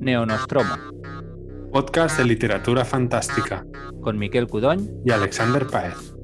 [0.00, 0.74] Neonostromo,
[1.72, 3.64] Podcast de literatura fantástica
[4.02, 6.15] con Miquel Cudoñ y Alexander Paez.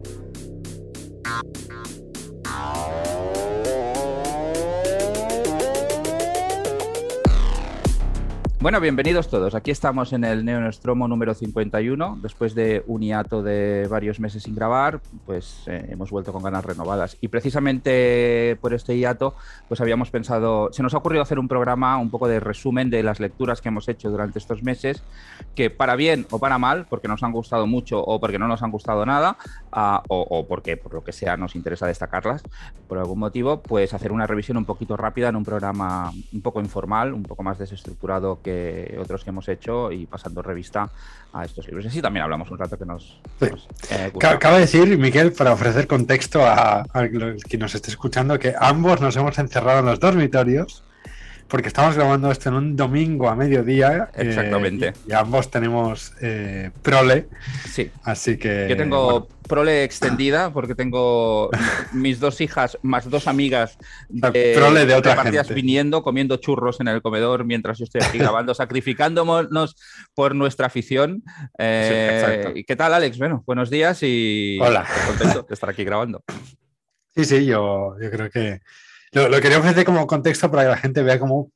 [8.62, 9.56] Bueno, bienvenidos todos.
[9.56, 12.20] Aquí estamos en el Neonostromo número 51.
[12.22, 16.64] Después de un hiato de varios meses sin grabar, pues eh, hemos vuelto con ganas
[16.64, 17.16] renovadas.
[17.20, 19.34] Y precisamente por este hiato,
[19.66, 23.02] pues habíamos pensado, se nos ha ocurrido hacer un programa un poco de resumen de
[23.02, 25.02] las lecturas que hemos hecho durante estos meses,
[25.56, 28.62] que para bien o para mal, porque nos han gustado mucho o porque no nos
[28.62, 29.38] han gustado nada,
[29.72, 32.44] ah, o, o porque por lo que sea nos interesa destacarlas
[32.86, 36.60] por algún motivo, pues hacer una revisión un poquito rápida en un programa un poco
[36.60, 38.51] informal, un poco más desestructurado que
[39.00, 40.88] otros que hemos hecho y pasando revista
[41.32, 41.84] a estos libros.
[41.84, 43.46] Y así también hablamos un rato que nos, Sí.
[43.50, 44.12] nos, eh.
[44.22, 48.54] Acaba de decir, Miquel, para ofrecer contexto a, a los que nos esté escuchando, que
[48.58, 50.82] ambos nos hemos encerrado en los dormitorios
[51.52, 54.08] porque estamos grabando esto en un domingo a mediodía.
[54.14, 54.94] eh, Exactamente.
[55.06, 57.28] y, y ambos tenemos eh, prole,
[57.70, 57.90] Sí.
[58.04, 58.66] así que...
[58.70, 61.50] Yo tengo bueno, prole extendida porque tengo
[61.92, 63.76] mis dos hijas más dos amigas
[64.08, 65.60] de, prole de otra repartidas gente.
[65.60, 69.76] viniendo, comiendo churros en el comedor mientras yo estoy aquí grabando, sacrificándonos
[70.14, 71.22] por nuestra afición.
[71.58, 72.58] Eh, Sí, exacto.
[72.58, 73.18] ¿y ¿Qué tal, Alex?
[73.18, 74.86] Bueno, buenos días y Hola.
[75.06, 76.24] contento de estar aquí grabando.
[77.14, 78.60] Sí, sí, yo, yo creo que
[79.12, 81.52] lo, lo quería ofrecer como contexto para que la gente vea cómo,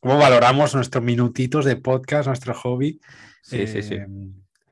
[0.00, 3.00] cómo valoramos nuestros minutitos de podcast, nuestro hobby.
[3.42, 3.98] Sí, sí, sí.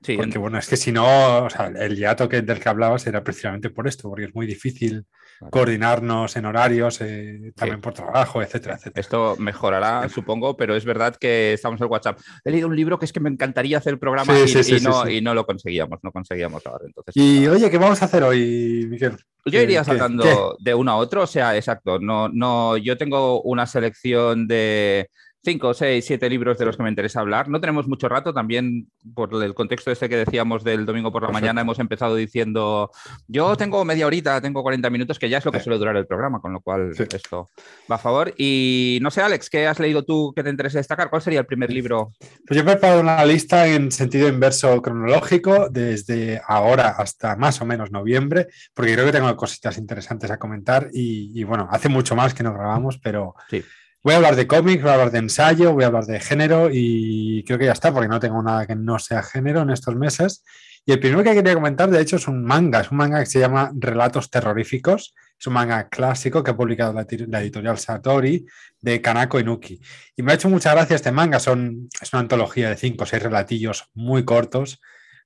[0.02, 3.06] Sí, Porque bueno, es que si no, o sea, el hiato que, del que hablabas
[3.06, 5.06] era precisamente por esto, porque es muy difícil
[5.50, 9.00] coordinarnos en horarios, eh, también por trabajo, etcétera, etcétera.
[9.00, 12.18] Esto mejorará, supongo, pero es verdad que estamos en el WhatsApp.
[12.44, 15.20] He leído un libro que es que me encantaría hacer el programa y, no, y
[15.20, 16.84] no lo conseguíamos, no conseguíamos ahora.
[16.86, 19.16] Entonces, Y oye, ¿qué vamos a hacer hoy, Miguel?
[19.44, 20.64] yo iría ¿Qué- saltando qué?
[20.70, 21.98] de uno a otro, o sea, exacto.
[21.98, 25.10] No, no, yo tengo una selección de
[25.44, 27.48] cinco, seis, siete libros de los que me interesa hablar.
[27.48, 31.28] No tenemos mucho rato, también por el contexto este que decíamos del domingo por la
[31.28, 31.42] Perfecto.
[31.46, 32.90] mañana, hemos empezado diciendo,
[33.26, 35.64] yo tengo media horita, tengo 40 minutos, que ya es lo que Sí.
[35.64, 37.04] suele durar el programa, con lo cual Sí.
[37.12, 37.48] esto
[37.90, 38.32] va a favor.
[38.38, 41.10] Y no sé, Alex, ¿qué has leído tú que te interesa destacar?
[41.10, 42.12] ¿Cuál sería el primer libro?
[42.46, 47.66] Pues yo he preparado una lista en sentido inverso cronológico desde ahora hasta más o
[47.66, 52.14] menos noviembre, porque creo que tengo cositas interesantes a comentar y, y, bueno, hace mucho
[52.14, 53.62] más que no grabamos, pero Sí.
[54.02, 56.68] Voy a hablar de cómics, voy a hablar de ensayo, voy a hablar de género
[56.72, 59.94] y creo que ya está, porque no tengo nada que no sea género en estos
[59.94, 60.44] meses.
[60.84, 63.26] Y el primero que quería comentar, de hecho, es un manga, es un manga que
[63.26, 68.44] se llama Relatos Terroríficos, es un manga clásico que ha publicado la, editorial Satori
[68.80, 69.80] de Kanako Inuki.
[70.16, 73.22] Y me ha hecho mucha gracia este manga, es una antología de cinco o seis
[73.22, 74.80] relatillos muy cortos,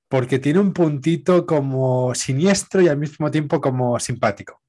[0.07, 4.61] porque tiene un puntito como siniestro y al mismo tiempo como simpático.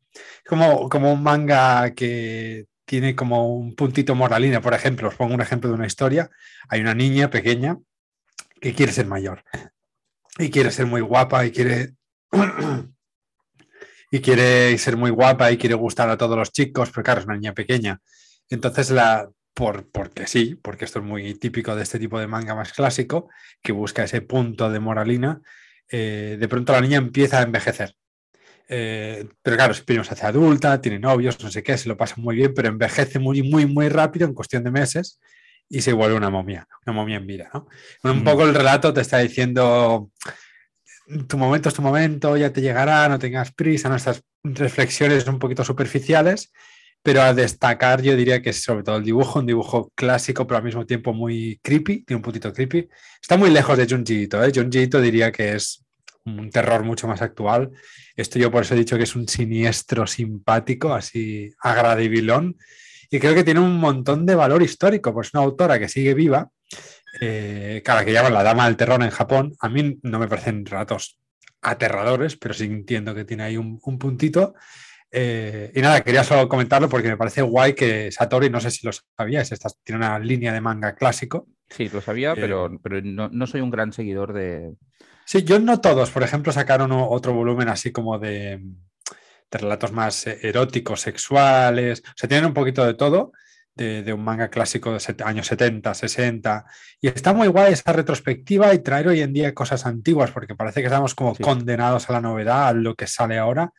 [0.46, 4.62] Como, como un manga que tiene como un puntito moralina.
[4.62, 6.30] Por ejemplo, os pongo un ejemplo de una historia.
[6.70, 7.76] Hay una niña pequeña
[8.60, 9.44] que quiere ser mayor
[10.38, 11.94] y quiere ser muy guapa y quiere
[14.10, 17.26] y quiere ser muy guapa y quiere gustar a todos los chicos, pero claro, es
[17.26, 18.00] una niña pequeña.
[18.48, 22.54] Entonces la por, porque sí, porque esto es muy típico de este tipo de manga
[22.54, 23.28] más clásico,
[23.62, 25.42] que busca ese punto de moralina,
[25.90, 27.94] eh, de pronto la niña empieza a envejecer.
[28.68, 32.16] Eh, pero claro, primero se hace adulta, tiene novios, no sé qué, se lo pasa
[32.18, 35.18] muy bien, pero envejece muy, muy, muy rápido en cuestión de meses
[35.70, 37.66] y se vuelve una momia, una momia en vida, ¿no?
[38.04, 38.24] Un Mm.
[38.24, 40.10] poco el relato te está diciendo,
[41.26, 43.96] tu momento es tu momento, ya te llegará, no tengas prisa, ¿no?
[43.96, 46.52] Estas reflexiones un poquito superficiales,
[47.02, 50.58] pero a destacar yo diría que es sobre todo el dibujo, un dibujo clásico, pero
[50.58, 52.88] al mismo tiempo muy creepy, tiene un puntito creepy.
[53.20, 54.52] Está muy lejos de Junji Ito, ¿eh?
[54.54, 55.84] Junji Ito diría que es
[56.36, 57.70] un terror mucho más actual.
[58.16, 62.56] Esto yo por eso he dicho que es un siniestro simpático, así agradibilón.
[63.10, 66.50] Y creo que tiene un montón de valor histórico, pues una autora que sigue viva,
[67.20, 69.54] eh, claro, que llaman la dama del terror en Japón.
[69.60, 71.18] A mí no me parecen relatos
[71.62, 74.54] aterradores, pero sí entiendo que tiene ahí un, un puntito.
[75.10, 78.86] Eh, y nada, quería solo comentarlo porque me parece guay que Satori, no sé si
[78.86, 81.48] lo sabías, esta, tiene una línea de manga clásico.
[81.70, 84.74] Sí, lo sabía, Eh, pero, pero no, no soy un gran seguidor de...
[85.30, 86.10] Sí, yo no todos.
[86.10, 88.62] Por ejemplo, sacaron otro volumen así como de,
[89.50, 92.02] de relatos más eh, eróticos, sexuales.
[92.06, 93.32] O sea, tienen un poquito de todo,
[93.74, 96.64] de, de un manga clásico de set- años 70, 60.
[97.02, 100.80] Y está muy guay esa retrospectiva y traer hoy en día cosas antiguas, porque parece
[100.80, 101.42] que estamos como Sí.
[101.42, 103.70] condenados a la novedad, a lo que sale ahora.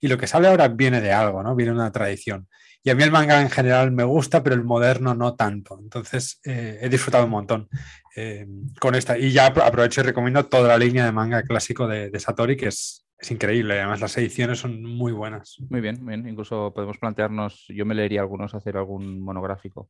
[0.00, 1.54] Y lo que sale ahora viene de algo, ¿no?
[1.54, 2.48] Viene de una tradición.
[2.86, 5.76] Y a mí el manga en general me gusta, pero el moderno no tanto.
[5.82, 7.68] Entonces eh, he disfrutado un montón
[8.14, 8.46] eh,
[8.78, 9.18] con esta.
[9.18, 12.56] Y ya apro- aprovecho y recomiendo toda la línea de manga clásico de, de Satori,
[12.56, 13.78] que es es increíble.
[13.78, 15.56] Además, las ediciones son muy buenas.
[15.70, 16.28] Muy bien, bien.
[16.28, 19.88] Incluso podemos plantearnos, yo me leería algunos, hacer algún monográfico.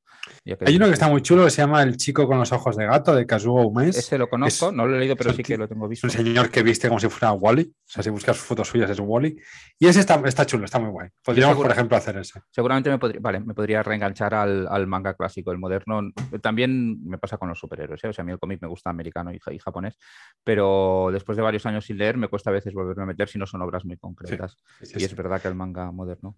[0.65, 2.87] Hay uno que está muy chulo que se llama El chico con los ojos de
[2.87, 3.97] gato, de Kazuo Umes.
[3.97, 6.07] Ese lo conozco, no lo he leído, pero sí que lo tengo visto.
[6.07, 7.63] Es un señor que viste como si fuera Wally.
[7.63, 9.37] O sea, si buscas fotos suyas es Wally.
[9.79, 11.09] Y ese está, está chulo, está muy guay.
[11.25, 12.41] Podríamos, por ejemplo, hacer ese.
[12.51, 16.01] Seguramente me podría, vale, me podría reenganchar al, manga clásico, el moderno.
[16.41, 18.05] También me pasa con los superhéroes.
[18.05, 18.09] ¿eh?
[18.09, 19.99] O sea, a mí el cómic me gusta americano y, y japonés,
[20.45, 23.39] pero después de varios años sin leer, me cuesta a veces volverme a meter si
[23.39, 24.57] no son obras muy concretas.
[24.81, 26.37] y es verdad que el manga moderno.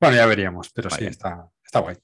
[0.00, 1.96] Bueno, ya veríamos, pero sí, está, está guay.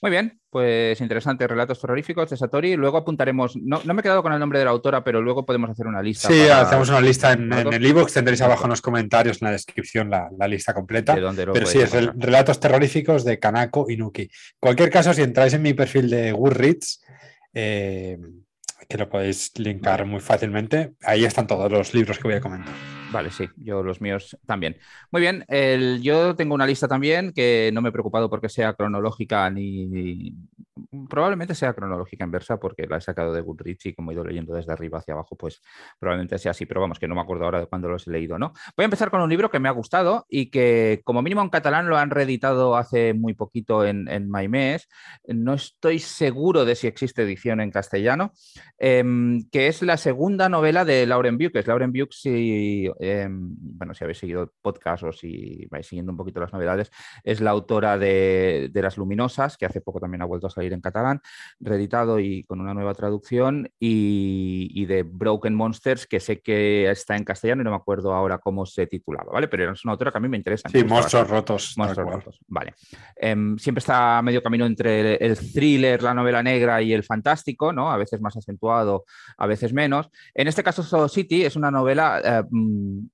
[0.00, 1.46] Muy bien, pues interesante.
[1.46, 2.76] Relatos terroríficos de Satori.
[2.76, 5.70] Luego apuntaremos, no, me he quedado con el nombre de la autora, pero luego podemos
[5.70, 6.28] hacer una lista.
[6.28, 8.10] Sí, hacemos una lista en, el ebook.
[8.10, 11.16] Tendréis abajo en los comentarios, en la descripción, la, lista completa.
[11.34, 14.22] pero sí, es el Relatos terroríficos de Kanako Inuki.
[14.22, 14.30] En
[14.60, 17.04] cualquier caso, si entráis en mi perfil de Goodreads,
[17.52, 18.18] eh,
[18.88, 22.97] que lo podéis linkar muy fácilmente, ahí están todos los libros que voy a comentar.
[23.10, 24.76] Vale, sí, yo los míos también.
[25.10, 25.46] Muy bien,
[26.02, 30.34] yo tengo una lista también que no me he preocupado porque sea cronológica ni,
[31.08, 34.54] Probablemente sea cronológica inversa porque la he sacado de Goodreads y como he ido leyendo
[34.54, 35.62] desde arriba hacia abajo, pues
[35.98, 38.38] probablemente sea así, pero vamos, que no me acuerdo ahora de cuándo los he leído,
[38.38, 38.52] ¿no?
[38.76, 41.48] Voy a empezar con un libro que me ha gustado y que como mínimo en
[41.48, 44.88] catalán lo han reeditado hace muy poquito en, en Maimés.
[45.26, 48.32] No estoy seguro de si existe edición en castellano,
[48.78, 51.66] em, que es la segunda novela de Lauren Bukes.
[51.66, 56.40] Lauren Bukes, si, em, bueno, si habéis seguido podcast o si vais siguiendo un poquito
[56.40, 56.90] las novedades,
[57.24, 60.67] es la autora de, de Las Luminosas, que hace poco también ha vuelto a salir
[60.72, 61.20] en catalán,
[61.60, 67.24] reeditado y con una nueva traducción, y, de Broken Monsters, que sé que está en
[67.24, 69.48] castellano y no me acuerdo ahora cómo se titulaba, ¿vale?
[69.48, 70.68] Pero es una autora que a mí me interesa.
[70.68, 71.74] Sí, Monstruos Rotos.
[71.76, 72.74] Monstruos Rotos, vale.
[73.16, 77.90] Em, siempre está medio camino entre el, thriller, la novela negra y el fantástico, ¿no?
[77.90, 79.04] A veces más acentuado,
[79.36, 80.08] a veces menos.
[80.34, 83.06] En este caso, Soul City es una novela eh, mm,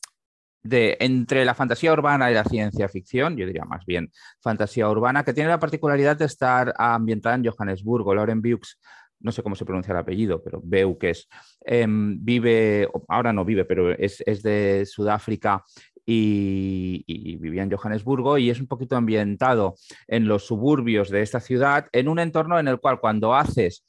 [0.64, 5.22] de entre la fantasía urbana y la ciencia ficción, yo diría más bien fantasía urbana,
[5.22, 8.14] que tiene la particularidad de estar ambientada en Johannesburgo.
[8.14, 8.80] Lauren Bukes,
[9.20, 11.28] no sé cómo se pronuncia el apellido, pero Beukes,
[11.60, 15.62] em, vive, ahora no vive, pero es, de Sudáfrica
[16.06, 19.76] y, y, vivía en Johannesburgo y es un poquito ambientado
[20.06, 23.84] en los suburbios de esta ciudad, en un entorno en el cual cuando haces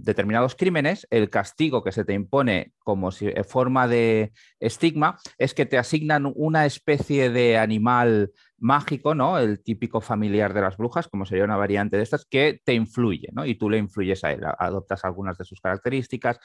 [0.00, 5.54] determinados crímenes, el castigo que se te impone como si, eh, forma de estigma es
[5.54, 9.38] que te asignan una especie de animal mágico, ¿no?
[9.38, 13.28] El típico familiar de las brujas, como sería una variante de estas, que te influye,
[13.32, 13.44] ¿no?
[13.44, 16.38] Y tú le influyes a él, adoptas algunas de sus características,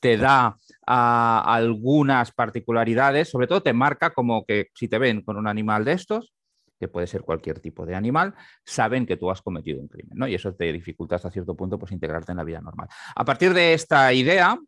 [0.00, 5.36] te da ah, algunas particularidades, sobre todo te marca como que si te ven con
[5.36, 6.34] un animal de estos,
[6.82, 8.34] que puede ser cualquier tipo de animal,
[8.64, 10.26] saben que tú has cometido un crimen, ¿no?
[10.26, 12.88] Y eso te dificulta hasta cierto punto pues, integrarte en la vida normal.
[13.14, 14.58] A partir de esta idea,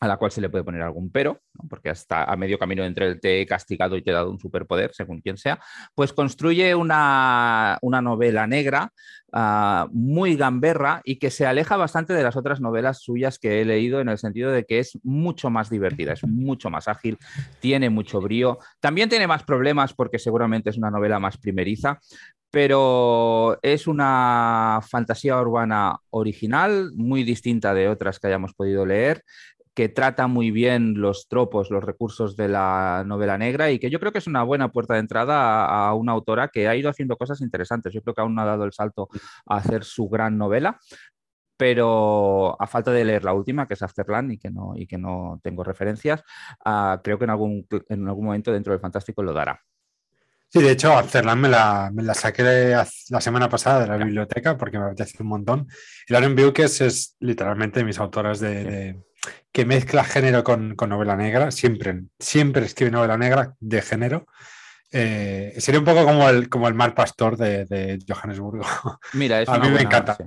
[0.00, 3.06] a la cual se le puede poner algún pero, porque hasta a medio camino entre
[3.06, 5.60] el te he castigado y te he dado un superpoder, según quien sea,
[5.94, 8.92] pues construye una, novela negra
[9.32, 13.64] ah, muy gamberra y que se aleja bastante de las otras novelas suyas que he
[13.66, 17.18] leído en el sentido de que es mucho más divertida, es mucho más ágil,
[17.60, 22.00] tiene mucho brío, también tiene más problemas porque seguramente es una novela más primeriza,
[22.50, 29.22] pero es una fantasía urbana original, muy distinta de otras que hayamos podido leer
[29.74, 34.00] que trata muy bien los tropos, los recursos de la novela negra y que yo
[34.00, 37.16] creo que es una buena puerta de entrada a, una autora que ha ido haciendo
[37.16, 37.92] cosas interesantes.
[37.92, 39.08] Yo creo que aún no ha dado el salto
[39.46, 40.78] a hacer su gran novela,
[41.56, 44.98] pero a falta de leer la última, que es Afterland, y que no, y que
[44.98, 46.22] no tengo referencias,
[46.64, 49.60] ah, creo que en algún, en algún momento dentro del fantástico lo dará.
[50.48, 54.56] Sí, de hecho, Afterland me la, me la saqué la semana pasada de la biblioteca
[54.56, 55.68] porque me apetece un montón.
[56.08, 59.00] Y Lauren Bukes es literalmente de mis autoras de
[59.52, 64.26] que mezcla género con, novela negra, siempre, siempre escribe novela negra de género.
[64.92, 68.64] Eh, sería un poco como el, como el Mar Pastor de, Johannesburgo.
[69.12, 70.18] Mira, a mí me encanta.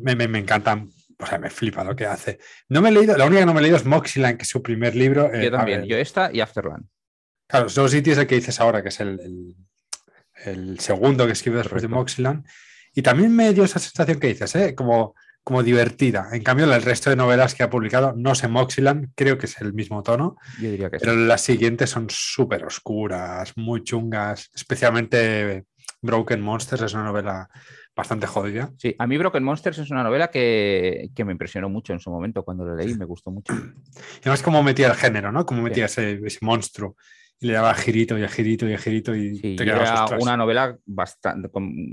[0.00, 0.88] me, me, encantan.
[1.18, 2.38] O sea, me flipa lo que hace.
[2.68, 4.48] No me he leído, la única que no me he leído es Moxiland, que es
[4.48, 5.30] su primer libro.
[5.32, 6.86] yo eh, también, yo esta y Afterland.
[7.48, 9.56] Claro, Soul City es el que dices ahora, que es el,
[10.44, 12.46] el, segundo que escribe después de Moxiland.
[12.94, 14.74] Y también me dio esa sensación que dices, ¿eh?
[14.74, 15.14] como
[15.48, 16.28] como divertida.
[16.32, 19.58] En cambio, el resto de novelas que ha publicado, no sé, Moxiland, creo que es
[19.62, 20.36] el mismo tono.
[20.60, 25.64] Yo diría que pero las siguientes son súper oscuras, muy chungas, especialmente
[26.02, 27.48] Broken Monsters es una novela
[27.96, 28.70] bastante jodida.
[28.76, 32.44] Sí, a mí Broken Monsters es una novela que, me impresionó mucho en su momento
[32.44, 33.54] cuando lo leí, me gustó mucho.
[33.54, 35.46] Y además cómo metía el género, ¿no?
[35.46, 36.94] Cómo metía ese, monstruo
[37.40, 41.48] y le daba girito y a girito y a girito y era una novela bastante,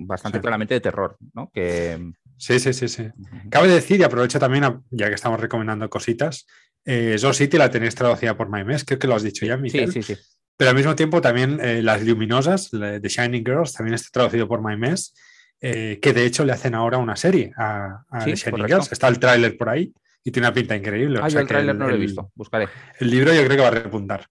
[0.06, 1.50] bastante claramente de terror, ¿no?
[1.54, 3.08] Que Sí, sí, sí, sí.
[3.50, 6.46] Cabe decir, y aprovecho también, ya que estamos recomendando cositas,
[6.88, 9.92] Eh, City la tenéis traducida por Maimes, creo que lo has dicho ya, Miguel.
[9.92, 10.22] Sí, sí, sí.
[10.56, 14.62] Pero al mismo tiempo también eh, Las Luminosas, The Shining Girls, también está traducido por
[14.62, 15.14] Maimes,
[15.62, 18.92] eh, que de hecho le hacen ahora una serie a, The Shining Girls.
[18.92, 19.92] Está el tráiler por ahí
[20.24, 21.20] y tiene una pinta increíble.
[21.22, 22.68] Ah, yo el tráiler no lo he visto, buscaré.
[23.00, 24.28] El libro yo creo que va a repuntar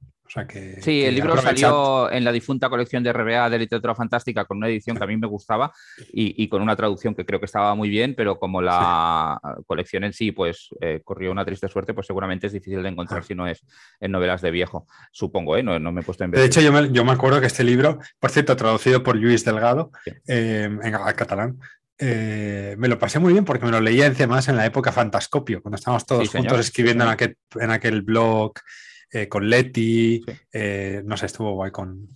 [0.81, 4.69] sí, el libro salió en la difunta colección de RBA de literatura fantástica con una
[4.69, 5.73] edición que a mí me gustaba
[6.13, 10.13] y, con una traducción que creo que estaba muy bien, pero como la colección en
[10.13, 13.25] sí pues eh, corrió una triste suerte, pues seguramente es difícil de encontrar ah.
[13.27, 13.65] si no es
[14.01, 15.63] en novelas de viejo, supongo, ¿eh?
[15.63, 18.57] no, me he puesto en De hecho, yo me, acuerdo que este libro, por cierto,
[18.57, 19.91] traducido por Luis Delgado
[20.27, 21.59] eh, en catalán,
[21.99, 25.77] me lo pasé muy bien porque me lo leía más en la época Fantascopio, cuando
[25.77, 28.55] estábamos todos juntos escribiendo en, aquel, en aquel blog
[29.15, 32.09] eh, con Leti, eh, no sé, estuvo guay con...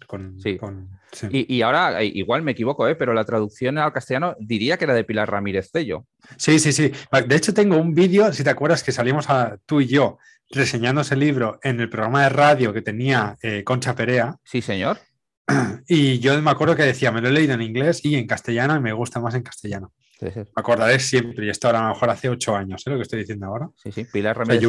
[1.31, 5.05] Y, ahora, eh, igual me equivoco, pero la traducción al castellano diría que era de
[5.05, 6.07] Pilar Ramírez Cello.
[6.37, 6.90] Sí, sí, sí.
[7.28, 10.19] De hecho, tengo un vídeo, si te acuerdas, que salimos a, tú y yo
[10.50, 14.37] reseñando ese libro en el programa de radio que tenía Concha Perea.
[14.43, 14.99] Sí, señor.
[15.87, 18.75] Y yo me acuerdo que decía, me lo he leído en inglés y en castellano
[18.75, 19.93] y me gusta más en castellano.
[20.21, 22.91] Me acordaré siempre, y esto ahora a lo mejor hace ocho años, ¿eh?
[22.91, 23.71] lo que estoy diciendo ahora.
[23.77, 24.63] Sí, sí, Pilar Ramírez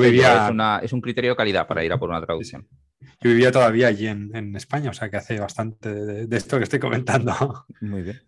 [0.84, 2.68] es, un criterio de calidad para ir a por una traducción.
[3.22, 6.80] Yo vivía todavía allí en, España, o sea que hace bastante de, esto que estoy
[6.80, 7.66] comentando.
[7.82, 8.22] Muy bien.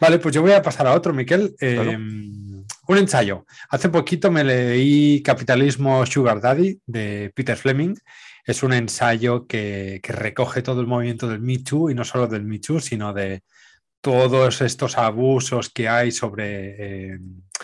[0.00, 1.54] Vale, pues yo voy a pasar a otro, Miquel.
[1.60, 3.44] Em, un ensayo.
[3.68, 7.94] Hace poquito me leí Capitalismo Sugar Daddy de Peter Fleming.
[8.46, 12.26] Es un ensayo que, que recoge todo el movimiento del Me Too y no solo
[12.26, 13.42] del Me Too, sino de,
[14.00, 17.18] todos estos abusos que hay sobre, eh,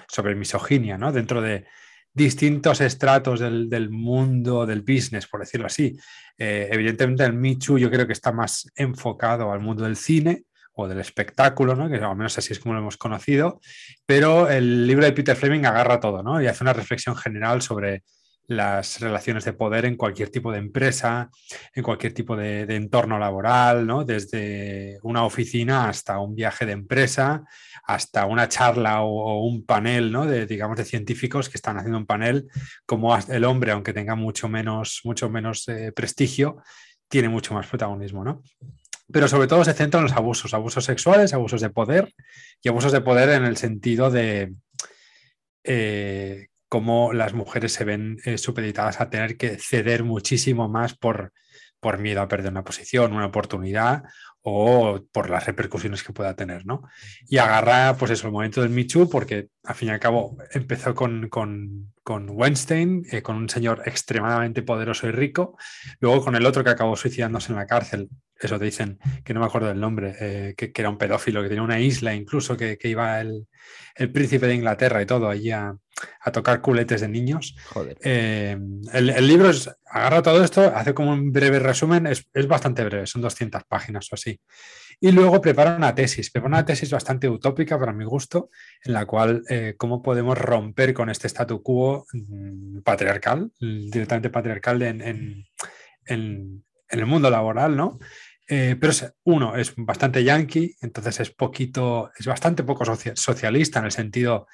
[0.09, 1.12] sobre misoginia, ¿no?
[1.12, 1.66] Dentro de
[2.12, 5.99] distintos estratos del, mundo del business, por decirlo así.
[6.38, 10.88] Eh, evidentemente el Michu yo creo que está más enfocado al mundo del cine o
[10.88, 11.88] del espectáculo, ¿no?
[11.88, 13.61] que al menos así es como lo hemos conocido,
[14.07, 16.40] pero el libro de Peter Fleming agarra todo ¿no?
[16.40, 18.02] y hace una reflexión general sobre
[18.48, 21.30] las relaciones de poder en cualquier tipo de empresa,
[21.74, 24.04] en cualquier tipo de, entorno laboral, ¿no?
[24.04, 27.44] desde una oficina hasta un viaje de empresa,
[27.84, 30.26] hasta una charla o, un panel ¿no?
[30.26, 32.48] de, digamos, de científicos que están haciendo un panel,
[32.84, 36.62] como el hombre, aunque tenga mucho menos, mucho menos eh, prestigio,
[37.08, 38.24] tiene mucho más protagonismo.
[38.24, 38.42] ¿no?
[39.12, 42.14] Pero sobre todo se centra en los abusos, abusos sexuales, abusos de poder
[42.62, 44.54] y abusos de poder en el sentido de...
[45.64, 51.32] Eh, cómo las mujeres se ven eh, supeditadas a tener que ceder muchísimo más por,
[51.80, 54.02] por miedo a perder una posición, una oportunidad
[54.42, 56.82] o por las repercusiones que pueda tener, ¿no?
[57.26, 60.94] Y agarra, pues eso, el momento del Michu, porque al fin y al cabo empezó
[60.94, 65.58] con, con, con Weinstein, eh, con un señor extremadamente poderoso y rico,
[65.98, 68.08] luego con el otro que acabó suicidándose en la cárcel,
[68.38, 71.48] eso te dicen, que no me acuerdo del nombre, eh, que, era un pedófilo, que
[71.48, 73.48] tenía una isla incluso, que, que iba el,
[73.96, 75.75] el príncipe de Inglaterra y todo allí a,
[76.32, 77.56] tocar culetes de niños.
[78.02, 78.56] Eh,
[78.92, 83.22] el, libro es, agarra todo esto, hace como un breve resumen, es, bastante breve, son
[83.22, 84.38] 200 páginas o así.
[84.98, 88.50] Y luego prepara una tesis, prepara una tesis bastante utópica para mi gusto,
[88.82, 94.82] en la cual eh, cómo podemos romper con este statu quo mm, patriarcal, directamente patriarcal
[94.82, 95.44] en,
[96.06, 97.98] en el mundo laboral, ¿no?
[98.48, 98.92] Eh, pero
[99.24, 104.46] uno es bastante yankee, entonces es poquito, es bastante poco socialista en el sentido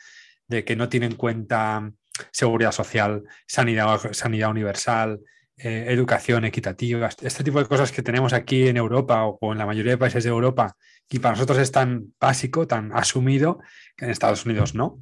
[0.48, 1.92] de que no tiene en cuenta
[2.30, 5.20] seguridad social, sanidad, sanidad universal,
[5.64, 9.66] eh, educación equitativa, este tipo de cosas que tenemos aquí en Europa o, en la
[9.66, 10.76] mayoría de países de Europa
[11.08, 13.60] y para nosotros es tan básico, tan asumido,
[13.96, 14.98] que en Estados Unidos no.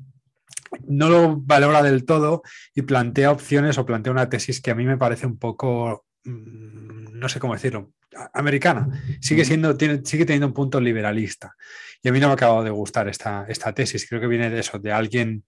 [0.87, 2.43] No lo valora del todo
[2.75, 7.19] y plantea opciones o plantea una tesis que a mí me parece un poco, mm,
[7.19, 7.93] no sé cómo decirlo,
[8.35, 8.87] americana,
[9.21, 11.57] sigue, siendo, tiene, sigue teniendo un punto liberalista.
[12.02, 14.07] Y a mí no me ha acabado de gustar esta, esta tesis.
[14.07, 15.45] Creo que viene de eso, de alguien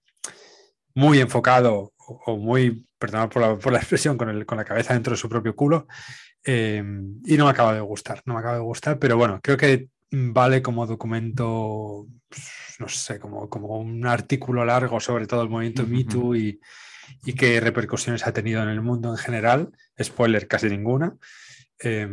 [0.94, 4.94] muy enfocado o, muy, perdón por la, por la expresión, con, el, con, la cabeza
[4.94, 5.86] dentro de su propio culo.
[6.44, 6.82] Eh,
[7.24, 9.88] y no me acaba de gustar, no me acaba de gustar, pero bueno, creo que
[10.10, 12.06] vale como documento,
[12.78, 16.60] no sé, como, como un artículo largo sobre todo el movimiento Me Too y,
[17.24, 19.72] y qué repercusiones ha tenido en el mundo en general.
[20.00, 21.16] Spoiler, casi ninguna.
[21.78, 22.08] Eh,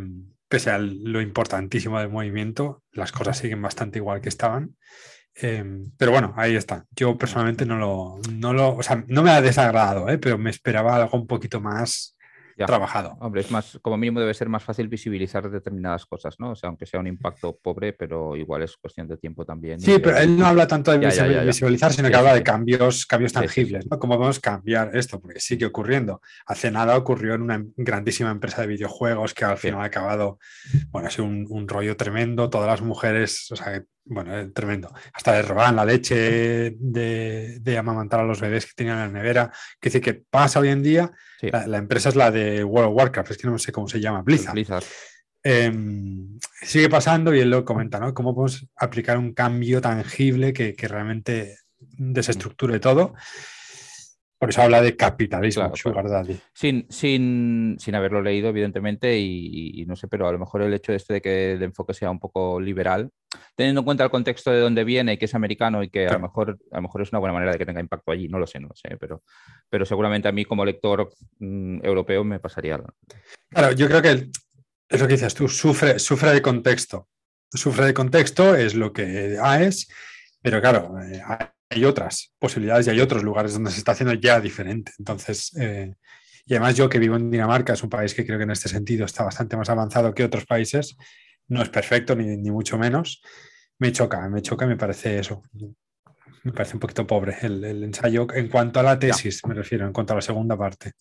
[0.48, 4.76] pese a lo importantísimo del movimiento, las cosas siguen bastante igual que estaban.
[5.34, 6.84] Em, pero bueno, ahí está.
[6.90, 10.18] Yo personalmente no lo, no lo, o sea, no me ha desagradado, ¿eh?
[10.18, 12.16] pero me esperaba algo un poquito más
[12.66, 13.16] trabajado.
[13.20, 16.50] Hombre, es más, como mínimo debe ser más fácil visibilizar determinadas cosas, ¿no?
[16.50, 19.80] O sea, aunque sea un impacto pobre, pero igual es cuestión de tiempo también.
[19.80, 23.86] Sí, pero él no habla tanto de visibilizar, sino que habla de cambios, cambios tangibles,
[23.90, 23.98] ¿no?
[23.98, 25.20] ¿Cómo podemos cambiar esto?
[25.20, 26.20] Porque sigue ocurriendo.
[26.46, 30.38] Hace nada ocurrió en una grandísima empresa de videojuegos que al final ha acabado,
[30.90, 32.50] bueno, ha sido un, rollo tremendo.
[32.50, 34.92] Todas las mujeres, o sea, bueno, es tremendo.
[35.12, 39.52] Hasta le robaban la leche de, amamantar a los bebés que tenían en la nevera.
[39.80, 41.12] Que dice que pasa hoy en día.
[41.42, 44.22] La, empresa es la de World of Warcraft, es que no sé cómo se llama,
[44.22, 44.54] Blizzard.
[44.54, 44.84] Blizzard.
[45.42, 48.12] Em, sigue pasando y él lo comenta, ¿no?
[48.12, 53.14] Cómo podemos aplicar un cambio tangible que, que realmente desestructure todo.
[54.40, 55.70] Por eso habla de capitalismo,
[56.54, 60.92] Sin, sin, sin, haberlo leído, evidentemente, y, no sé, pero a lo mejor el hecho
[60.92, 63.10] de este de que el enfoque sea un poco liberal,
[63.54, 66.14] teniendo en cuenta el contexto de dónde viene y que es americano y que a,
[66.14, 68.38] lo mejor, a lo mejor es una buena manera de que tenga impacto allí, no
[68.38, 69.22] lo sé, no lo sé, pero,
[69.68, 72.80] pero seguramente a mí como lector mm, europeo me pasaría.
[73.50, 74.30] Claro, yo creo que
[74.88, 77.08] es lo que dices tú, sufre, sufre de contexto.
[77.52, 79.86] Sufre de contexto, es lo que es,
[80.40, 81.20] pero claro, eh,
[81.70, 84.92] hay otras posibilidades y hay otros lugares donde se está haciendo ya diferente.
[84.98, 85.94] Entonces, eh,
[86.44, 88.68] y además yo que vivo en Dinamarca, es un país que creo que en este
[88.68, 90.96] sentido está bastante más avanzado que otros países,
[91.46, 93.22] no es perfecto ni, mucho menos,
[93.78, 95.42] me choca, me choca me parece eso.
[96.42, 99.92] Me parece un poquito pobre el, ensayo en cuanto a la tesis, me refiero, en
[99.92, 100.92] cuanto a la segunda parte.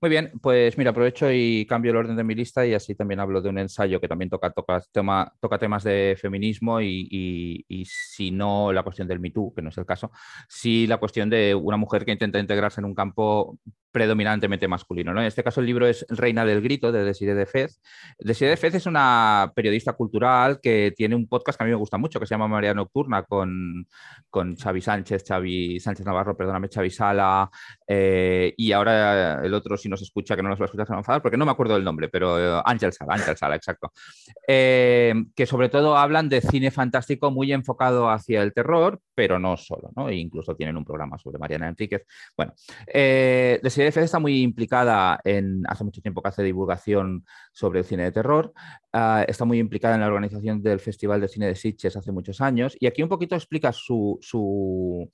[0.00, 0.30] Muy bien.
[0.42, 3.48] Pues mira, aprovecho y cambio el orden de mi lista y así también hablo de
[3.48, 8.82] un ensayo que también toca, toca, tema, toca temas de feminismo y, si no la
[8.82, 10.10] cuestión del Me que no es el caso,
[10.48, 13.58] sí la cuestión de una mujer que intenta integrarse en un campo
[13.90, 15.14] predominantemente masculino.
[15.14, 15.20] ¿no?
[15.20, 17.80] En este caso el libro es Reina del Grito de Desiree de Fez.
[18.18, 21.78] Desiree de Fez es una periodista cultural que tiene un podcast que a mí me
[21.78, 23.86] gusta mucho, que se llama María Nocturna, con,
[24.28, 27.50] con Xavi Sánchez, Xavi Sánchez Navarro, perdóname, Xavi Sala,
[27.88, 30.92] eh, y ahora el otro, si nos escucha, que no nos va a escuchar, se
[30.92, 33.56] va a enfadar, porque no me acuerdo del nombre, pero eh, Ángel Sala, Ángel Sala,
[33.56, 33.92] exacto.
[34.46, 39.56] Eh, que sobre todo hablan de cine fantástico muy enfocado hacia el terror, pero no
[39.56, 40.10] solo, ¿no?
[40.10, 42.02] E incluso tienen un programa sobre Mariana Enríquez.
[42.36, 42.52] Bueno,
[42.86, 48.04] eh, CDF está muy implicada en, hace mucho tiempo que hace divulgación sobre el cine
[48.04, 48.52] de terror,
[48.92, 52.42] ah, está muy implicada en la organización del Festival de Cine de Sitges hace muchos
[52.42, 55.10] años y aquí un poquito explica su, su,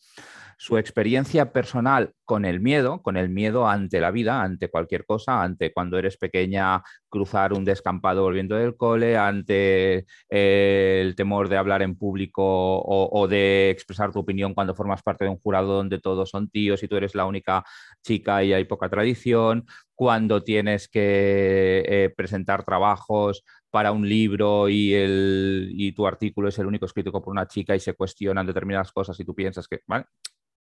[0.77, 5.73] experiencia personal con el miedo, con el miedo ante la vida, ante cualquier cosa, ante
[5.73, 11.83] cuando eres pequeña cruzar un descampado volviendo del cole, ante eh, el temor de hablar
[11.83, 12.43] en público
[12.83, 16.83] o, de expresar tu opinión cuando formas parte de un jurado donde todos son tíos
[16.83, 17.65] y tú eres la única
[18.03, 24.95] chica y hay poca tradición, cuando tienes que eh, presentar trabajos para un libro y,
[24.95, 28.93] el, y tu artículo es el único escrito por una chica y se cuestionan determinadas
[28.93, 30.07] cosas y tú piensas que, ¿vale?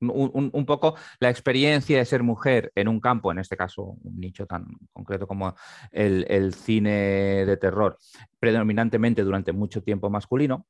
[0.00, 4.46] un, poco la experiencia de ser mujer en un campo, en este caso un nicho
[4.46, 5.54] tan concreto como
[5.90, 7.98] el, cine de terror,
[8.38, 10.66] predominantemente durante mucho tiempo masculino,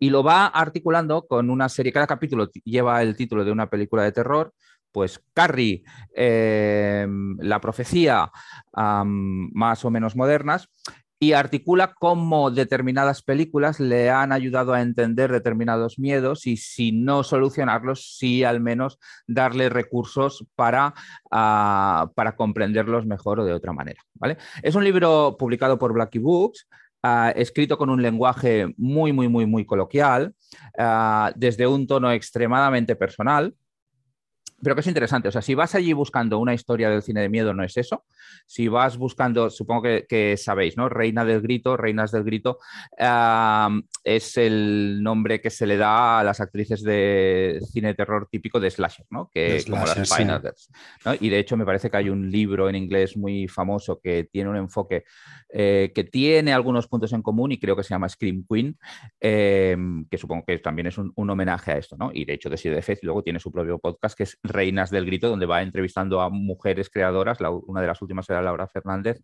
[0.00, 4.02] y lo va articulando con una serie, cada capítulo lleva el título de una película
[4.02, 4.52] de terror,
[4.92, 7.06] pues Carrie, eh,
[7.38, 8.30] La Profecía,
[8.72, 10.70] más o menos modernas,
[11.18, 17.22] y articula cómo determinadas películas le han ayudado a entender determinados miedos y si no
[17.22, 20.94] solucionarlos, sí al menos darle recursos para,
[21.30, 24.02] ah, para comprenderlos mejor o de otra manera.
[24.14, 24.36] ¿vale?
[24.62, 26.66] Es un libro publicado por Blackie Books.
[27.34, 30.34] Escrito con un lenguaje muy, muy, muy, muy coloquial,
[30.78, 33.54] ah, desde un tono extremadamente personal,
[34.62, 35.28] pero que es interesante.
[35.28, 38.04] O sea, si vas allí buscando una historia del cine de miedo, no es eso.
[38.46, 40.88] Si vas buscando, supongo que, sabéis, ¿no?
[40.88, 42.58] Reina del Grito, Reinas del Grito,
[44.04, 48.58] es el nombre que se le da a las actrices de cine de terror típico
[48.58, 49.30] de slasher, ¿no?
[49.32, 50.20] Que como las
[51.04, 51.14] ¿no?
[51.20, 54.50] Y de hecho me parece que hay un libro en inglés muy famoso que tiene
[54.50, 55.04] un enfoque
[55.48, 58.76] eh, que tiene algunos puntos en común y creo que se llama Scream Queen,
[59.20, 62.10] em, que supongo que también es un, homenaje a esto, ¿no?
[62.12, 65.28] Y de hecho, de de luego tiene su propio podcast que es Reinas del Grito,
[65.28, 69.20] donde va entrevistando a mujeres creadoras, una de las últimas era Laura Fernández,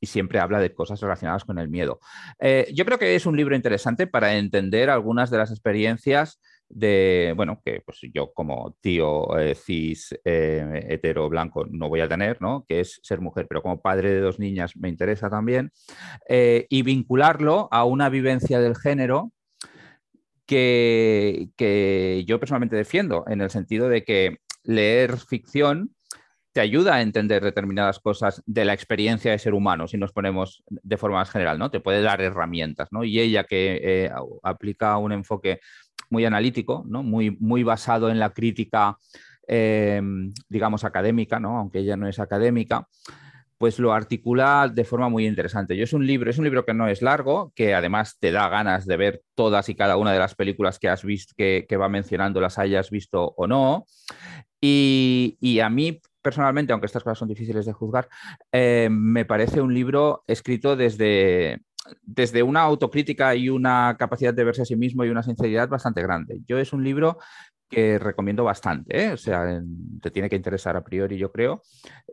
[0.00, 2.00] y siempre habla de cosas relacionadas con el miedo.
[2.38, 7.32] Eh, yo creo que es un libro interesante para entender algunas de las experiencias de,
[7.36, 12.40] bueno, que pues yo como tío eh, cis eh, hetero blanco no voy a tener,
[12.40, 12.64] ¿no?
[12.68, 15.72] Que es ser mujer, pero como padre de dos niñas me interesa también,
[16.28, 19.32] y vincularlo a una vivencia del género
[20.50, 25.94] que, yo personalmente defiendo, en el sentido de que leer ficción
[26.52, 30.64] te ayuda a entender determinadas cosas de la experiencia de ser humano, si nos ponemos
[30.68, 31.70] de forma más general, ¿no?
[31.70, 33.04] Te puede dar herramientas, ¿no?
[33.04, 34.10] Y ella que eh,
[34.42, 35.60] aplica un enfoque
[36.10, 37.04] muy analítico, ¿no?
[37.04, 38.98] Muy, muy basado en la crítica,
[39.46, 40.02] eh,
[40.48, 41.56] digamos, académica, ¿no?
[41.58, 42.88] Aunque ella no es académica,
[43.60, 45.76] pues lo articula de forma muy interesante.
[45.76, 48.48] Yo es un libro, es un libro que no es largo, que además te da
[48.48, 51.90] ganas de ver todas y cada una de las películas que has visto, que, va
[51.90, 53.84] mencionando, las hayas visto o no.
[54.62, 58.08] Y, a mí personalmente, aunque estas cosas son difíciles de juzgar,
[58.50, 61.60] eh, me parece un libro escrito desde,
[62.02, 66.00] desde una autocrítica y una capacidad de verse a sí mismo y una sinceridad bastante
[66.00, 66.40] grande.
[66.46, 67.18] Yo es un libro
[67.70, 69.12] que recomiendo bastante, ¿eh?
[69.12, 69.62] o sea,
[70.02, 71.62] te tiene que interesar a priori, yo creo,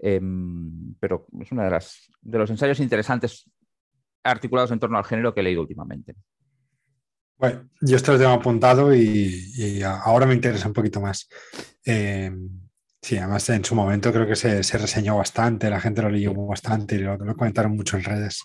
[0.02, 3.50] em, pero es uno de, las, de los ensayos interesantes
[4.24, 6.16] articulados en torno al género que he leído últimamente.
[7.38, 11.28] Bueno, yo esto lo tengo apuntado y, ahora me interesa un poquito más.
[11.84, 12.50] Em,
[13.02, 16.96] sí, además en su momento creo que se, reseñó bastante, la gente lo leyó bastante
[16.96, 18.44] y lo, comentaron mucho en redes.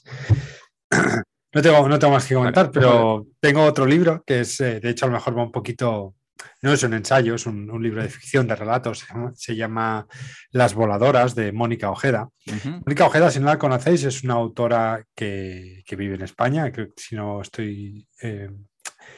[1.54, 4.88] No tengo, no tengo más que comentar, pero tengo otro libro que es, eh, de
[4.88, 6.14] hecho, a lo mejor va un poquito
[6.62, 10.06] no es un ensayo, es un, libro de ficción, de relatos, se llama,
[10.50, 12.28] Las Voladoras de Mónica Ojeda.
[12.84, 17.42] Mónica Ojeda, si no la conocéis, es una autora que, vive en España, si no
[17.42, 18.50] estoy, eh,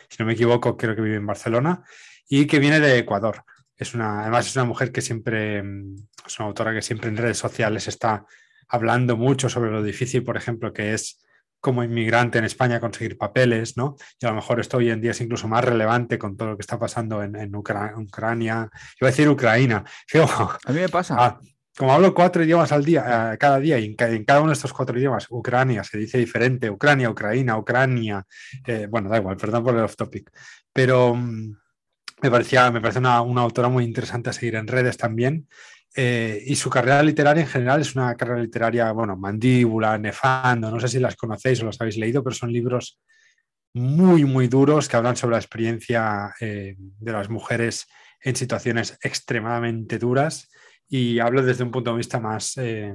[0.09, 1.83] si no me equivoco, creo que vive en Barcelona,
[2.29, 3.45] y que viene de Ecuador.
[3.77, 7.39] Es una, además es una mujer que siempre, es una autora que siempre en redes
[7.39, 8.25] sociales está
[8.69, 11.24] hablando mucho sobre lo difícil, por ejemplo, que es
[11.65, 13.97] como inmigrante en España conseguir papeles, ¿no?
[14.21, 16.57] Y a lo mejor esto hoy en día es incluso más relevante con todo lo
[16.59, 18.69] que está pasando en, Ucrania.
[19.01, 19.83] Iba a decir Ucrania.
[20.13, 21.17] a mí me pasa.
[21.19, 21.41] Ah,
[21.75, 24.75] como hablo cuatro idiomas al día, eh, cada día, y en, cada uno de estos
[24.75, 28.27] cuatro idiomas, Ucrania se dice diferente, Ucrania, Ucrania, Ucrania,
[28.67, 30.31] eh, bueno, da igual, perdón por el off topic,
[30.71, 31.57] pero mm,
[32.21, 35.49] me parecía, me parece una, una, autora muy interesante a seguir en redes también,
[35.97, 40.81] eh, y su carrera literaria en general es una carrera literaria, bueno, mandíbula, nefando, no
[40.81, 42.99] sé si las conocéis o las habéis leído, pero son libros
[43.75, 47.87] muy, muy duros que hablan sobre la experiencia eh, de las mujeres
[48.21, 50.51] en situaciones extremadamente duras.
[50.89, 52.95] Y hablo desde un punto de vista más eh,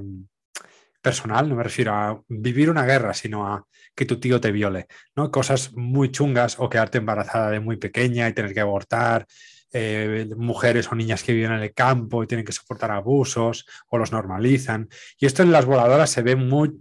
[1.00, 4.86] personal, no me refiero a vivir una guerra, sino a que tu tío te viole,
[5.16, 5.30] ¿no?
[5.30, 9.26] Cosas muy chungas o quedarte embarazada de muy pequeña y tener que abortar,
[9.72, 13.98] eh, mujeres o niñas que viven en el campo y tienen que soportar abusos o
[13.98, 14.88] los normalizan.
[15.18, 16.76] Y esto en las voladoras se ve muy,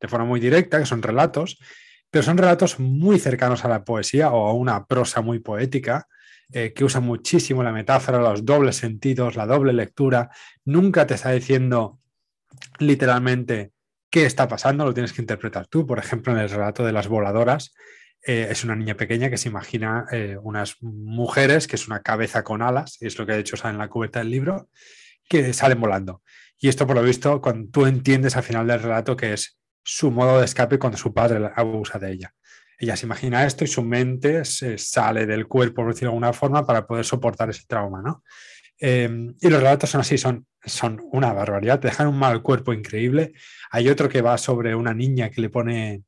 [0.00, 1.58] de forma muy directa, que son relatos,
[2.10, 6.06] pero son relatos muy cercanos a la poesía o a una prosa muy poética.
[6.52, 10.30] Eh, que usa muchísimo la metáfora, los dobles sentidos, la doble lectura.
[10.64, 11.98] Nunca te está diciendo
[12.78, 13.72] literalmente
[14.10, 15.86] qué está pasando, lo tienes que interpretar tú.
[15.86, 17.74] Por ejemplo, en el relato de las voladoras,
[18.26, 22.42] eh, es una niña pequeña que se imagina eh, unas mujeres, que es una cabeza
[22.42, 24.68] con alas, es lo que de hecho en la cubierta del libro,
[25.28, 26.22] que salen volando.
[26.58, 30.10] Y esto, por lo visto, cuando tú entiendes al final del relato que es su
[30.10, 32.34] modo de escape cuando su padre abusa de ella.
[32.78, 36.32] Ella se imagina esto y su mente se sale del cuerpo, por decirlo de alguna
[36.32, 38.24] forma, para poder soportar ese trauma, ¿no?
[38.78, 42.72] Em, y los relatos son así, son, son una barbaridad, te dejan un mal cuerpo
[42.72, 43.34] increíble.
[43.70, 46.02] Hay otro que va sobre una niña que le pone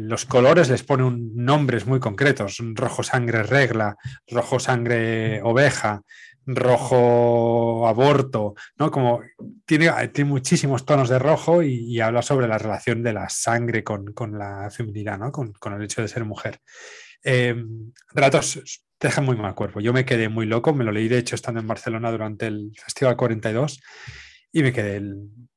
[0.00, 3.96] los colores les ponen nombres muy concretos, rojo sangre regla,
[4.28, 6.02] rojo sangre oveja,
[6.46, 8.90] rojo aborto, ¿no?
[8.90, 9.20] Como
[9.64, 14.12] tiene, tiene muchísimos tonos de rojo y, habla sobre la relación de la sangre con,
[14.38, 15.30] la feminidad, ¿no?
[15.30, 16.60] Con, el hecho de ser mujer.
[17.24, 17.54] Eh,
[18.12, 19.80] relatos te dejan muy mal cuerpo.
[19.80, 22.72] Yo me quedé muy loco, me lo leí de hecho estando en Barcelona durante el
[22.76, 23.80] Festival 42
[24.52, 25.02] y me quedé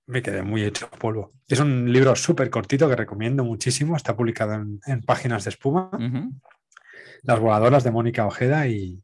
[0.08, 1.34] me quedé muy hecho polvo.
[1.48, 3.96] Es un libro súper cortito que recomiendo muchísimo.
[3.96, 5.90] Está publicado en, páginas de espuma.
[7.24, 9.02] Las voladoras de Mónica Ojeda y,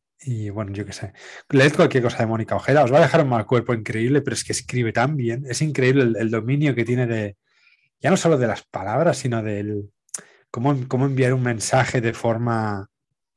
[0.51, 1.13] bueno, yo qué sé.
[1.49, 2.83] Leed cualquier cosa de Mónica Ojeda.
[2.83, 5.43] Os va a dejar un mal cuerpo increíble, pero es que escribe tan bien.
[5.49, 7.37] Es increíble el, dominio que tiene de,
[7.99, 9.89] ya no solo de las palabras, sino del
[10.51, 12.87] cómo, cómo enviar un mensaje de forma,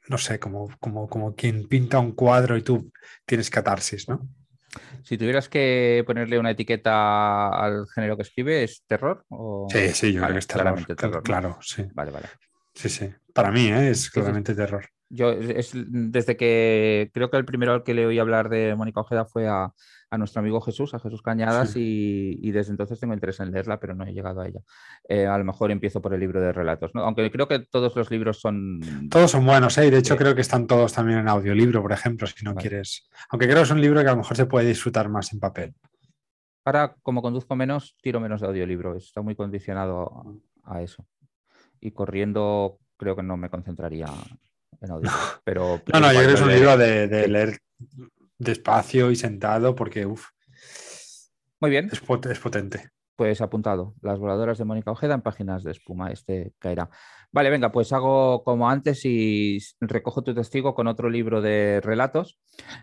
[0.08, 2.92] no sé, como, como, como quien pinta un cuadro y tú
[3.24, 4.28] tienes catarsis, ¿no?
[5.02, 9.24] Si tuvieras que ponerle una etiqueta al género que escribe, ¿es terror?
[9.70, 11.22] Sí, sí, yo creo que es terror.
[11.22, 11.84] Claro, sí.
[11.92, 12.26] Vale, vale.
[12.74, 13.12] Sí, sí.
[13.32, 13.90] Para mí ¿eh?
[13.90, 14.86] es claramente terror.
[15.14, 19.00] Yo es desde que creo que el primero al que le oí hablar de Mónica
[19.00, 19.72] Ojeda fue a,
[20.14, 23.94] a nuestro amigo Jesús, a Jesús Cañadas, y, desde entonces tengo interés en leerla, pero
[23.94, 24.60] no he llegado a ella.
[25.08, 27.02] Eh, a lo mejor empiezo por el libro de relatos, ¿no?
[27.02, 28.80] aunque creo que todos los libros son...
[29.10, 29.90] Todos son buenos, ¿eh?
[29.90, 33.08] de hecho creo que están todos también en audiolibro, por ejemplo, si no quieres...
[33.30, 35.40] Aunque creo que es un libro que a lo mejor se puede disfrutar más en
[35.40, 35.74] papel.
[36.64, 41.06] Ahora, como conduzco menos, tiro menos de audiolibro, está muy condicionado a eso.
[41.80, 44.06] Y corriendo creo que no me concentraría
[44.80, 45.10] en audio.
[45.44, 47.58] Pero, no, no, yo creo que es un libro de, de leer
[48.38, 50.28] despacio y sentado porque, uff.
[51.60, 51.88] Muy bien.
[51.90, 52.00] Es,
[52.40, 52.90] potente.
[53.16, 56.90] Pues apuntado, las voladoras de Mónica Ojeda en páginas de espuma, este caerá.
[57.30, 62.38] Vale, venga, pues hago como antes y recojo tu testigo con otro libro de relatos.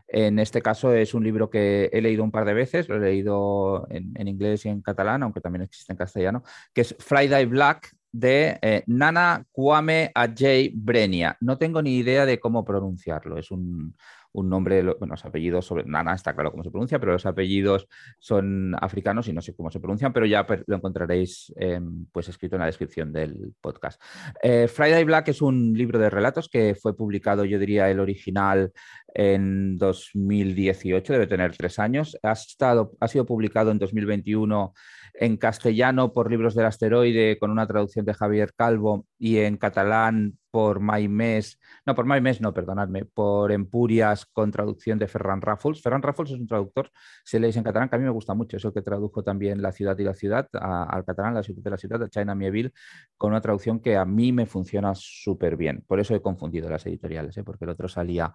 [0.08, 3.00] En este caso es un libro que he leído un par de veces, lo he
[3.00, 7.94] leído en, inglés y en catalán, aunque también existe en castellano, que es Friday Black
[8.12, 11.38] de eh, Nana Kwame Ajay Brenia.
[11.40, 13.96] No tengo ni idea de cómo pronunciarlo, es un,
[14.34, 17.88] un nombre, bueno, los apellidos sobre Nana está claro cómo se pronuncia, pero los apellidos
[18.20, 22.56] son africanos y no sé cómo se pronuncian, pero ya lo encontraréis em, pues escrito
[22.56, 24.02] en la descripción del podcast.
[24.42, 28.72] Eh, Friday Black es un libro de relatos que fue publicado, yo diría, el original
[29.14, 32.18] en 2018, debe tener tres años.
[32.24, 34.74] Ha, estado, ha sido publicado en 2021
[35.14, 40.38] en castellano por Libros del Asteroide con una traducción de Javier Calvo y en catalán
[40.52, 45.82] por Maimés, no, por Maimés, no, perdonadme, por Empurias con traducción de Ferran Raffles.
[45.82, 46.92] Ferran Raffles es un traductor,
[47.24, 49.62] se leéis en catalán, que a mí me gusta mucho, es el que tradujo también
[49.62, 52.72] La ciudad y la ciudad al catalán, La ciudad de la ciudad, de China Mieville,
[53.18, 55.84] con una traducción que a mí me funciona súper bien.
[55.88, 57.44] Por eso he confundido las editoriales, ¿eh?
[57.44, 58.34] porque el otro salía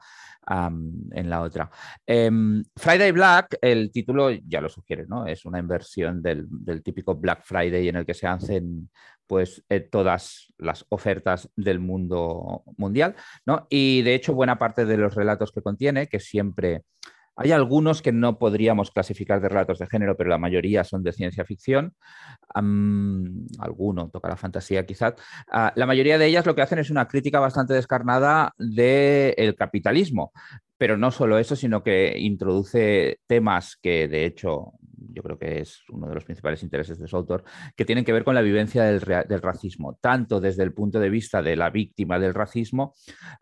[0.48, 1.70] en la otra.
[2.06, 5.26] Em, Friday Black, el título ya lo sugiere, ¿no?
[5.26, 8.88] Es una inversión del, del típico Black Friday en el que se hacen
[9.26, 13.66] pues eh, todas las ofertas del mundo mundial, ¿no?
[13.70, 16.82] Y de hecho, buena parte de los relatos que contiene, que siempre
[17.36, 21.12] hay algunos que no podríamos clasificar de relatos de género, pero la mayoría son de
[21.12, 21.94] ciencia ficción.
[22.54, 25.14] alguno toca la fantasía quizás.
[25.50, 30.32] Ah, la mayoría de ellas lo que hacen es una crítica bastante descarnada del capitalismo.
[30.78, 34.72] Pero no solo eso, sino que introduce temas que de hecho
[35.12, 37.44] yo creo que es uno de los principales intereses de su autor,
[37.76, 39.00] que tienen que ver con la vivencia del,
[39.42, 42.94] racismo, tanto desde el punto de vista de la víctima del racismo,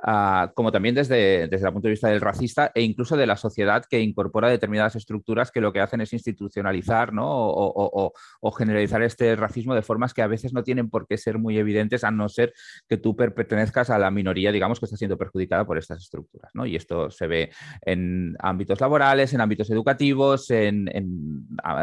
[0.02, 3.36] ah, como también desde, desde el punto de vista del racista e incluso de la
[3.36, 8.12] sociedad que incorpora determinadas estructuras que lo que hacen es institucionalizar o,
[8.56, 12.04] generalizar este racismo de formas que a veces no tienen por qué ser muy evidentes,
[12.04, 12.52] a no ser
[12.88, 16.52] que tú pertenezcas a la minoría, digamos, que está siendo perjudicada por estas estructuras.
[16.66, 17.50] Y esto se ve
[17.82, 20.88] en ámbitos laborales, en ámbitos educativos, en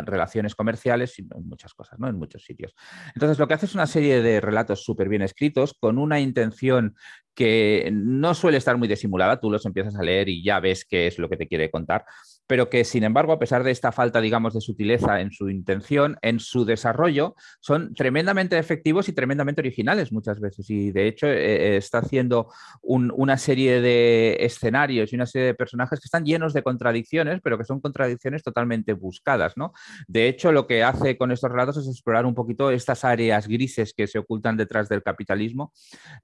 [0.05, 2.07] relaciones comerciales y en muchas cosas, ¿no?
[2.07, 2.75] En muchos sitios.
[3.13, 6.95] Entonces, lo que hace es una serie de relatos súper bien escritos con una intención
[7.33, 11.07] que no suele estar muy disimulada, tú los empiezas a leer y ya ves qué
[11.07, 12.05] es lo que te quiere contar,
[12.51, 16.17] pero que sin embargo, a pesar de esta falta, digamos, de sutileza en su intención,
[16.21, 20.69] en su desarrollo, son tremendamente efectivos y tremendamente originales muchas veces.
[20.69, 22.49] Y de hecho, eh, eh, está haciendo
[22.81, 27.57] una serie de escenarios y una serie de personajes que están llenos de contradicciones, pero
[27.57, 29.71] que son contradicciones totalmente buscadas, ¿no?
[30.09, 33.93] De hecho, lo que hace con estos relatos es explorar un poquito estas áreas grises
[33.93, 35.71] que se ocultan detrás del capitalismo,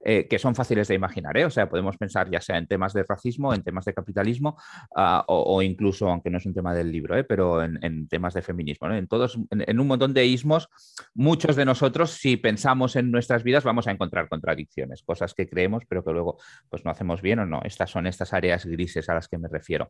[0.04, 3.02] eh, que son fáciles de imaginar, O sea, podemos pensar ya sea en temas de
[3.08, 4.58] racismo, en temas de capitalismo
[4.94, 7.22] ah, o, o incluso aunque no es un tema del libro, ¿eh?
[7.22, 8.90] pero en, temas de feminismo.
[8.90, 10.68] En, todos, en, un montón de ismos,
[11.14, 15.84] muchos de nosotros, si pensamos en nuestras vidas, vamos a encontrar contradicciones, cosas que creemos,
[15.88, 17.60] pero que luego pues, no hacemos bien o no.
[17.64, 19.88] Estas son estas áreas grises a las que me refiero.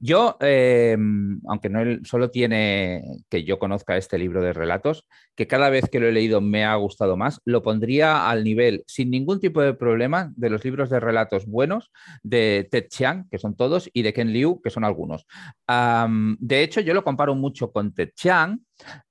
[0.00, 0.96] Yo, eh,
[1.48, 6.00] aunque no solo tiene que yo conozca este libro de relatos, que cada vez que
[6.00, 9.74] lo he leído me ha gustado más, lo pondría al nivel, sin ningún tipo de
[9.74, 11.90] problema, de los libros de relatos buenos
[12.22, 15.26] de Ted Chiang, que son todos, y de Ken Liu, que son algunos.
[16.38, 18.60] de hecho, yo lo comparo mucho con Ted Chiang.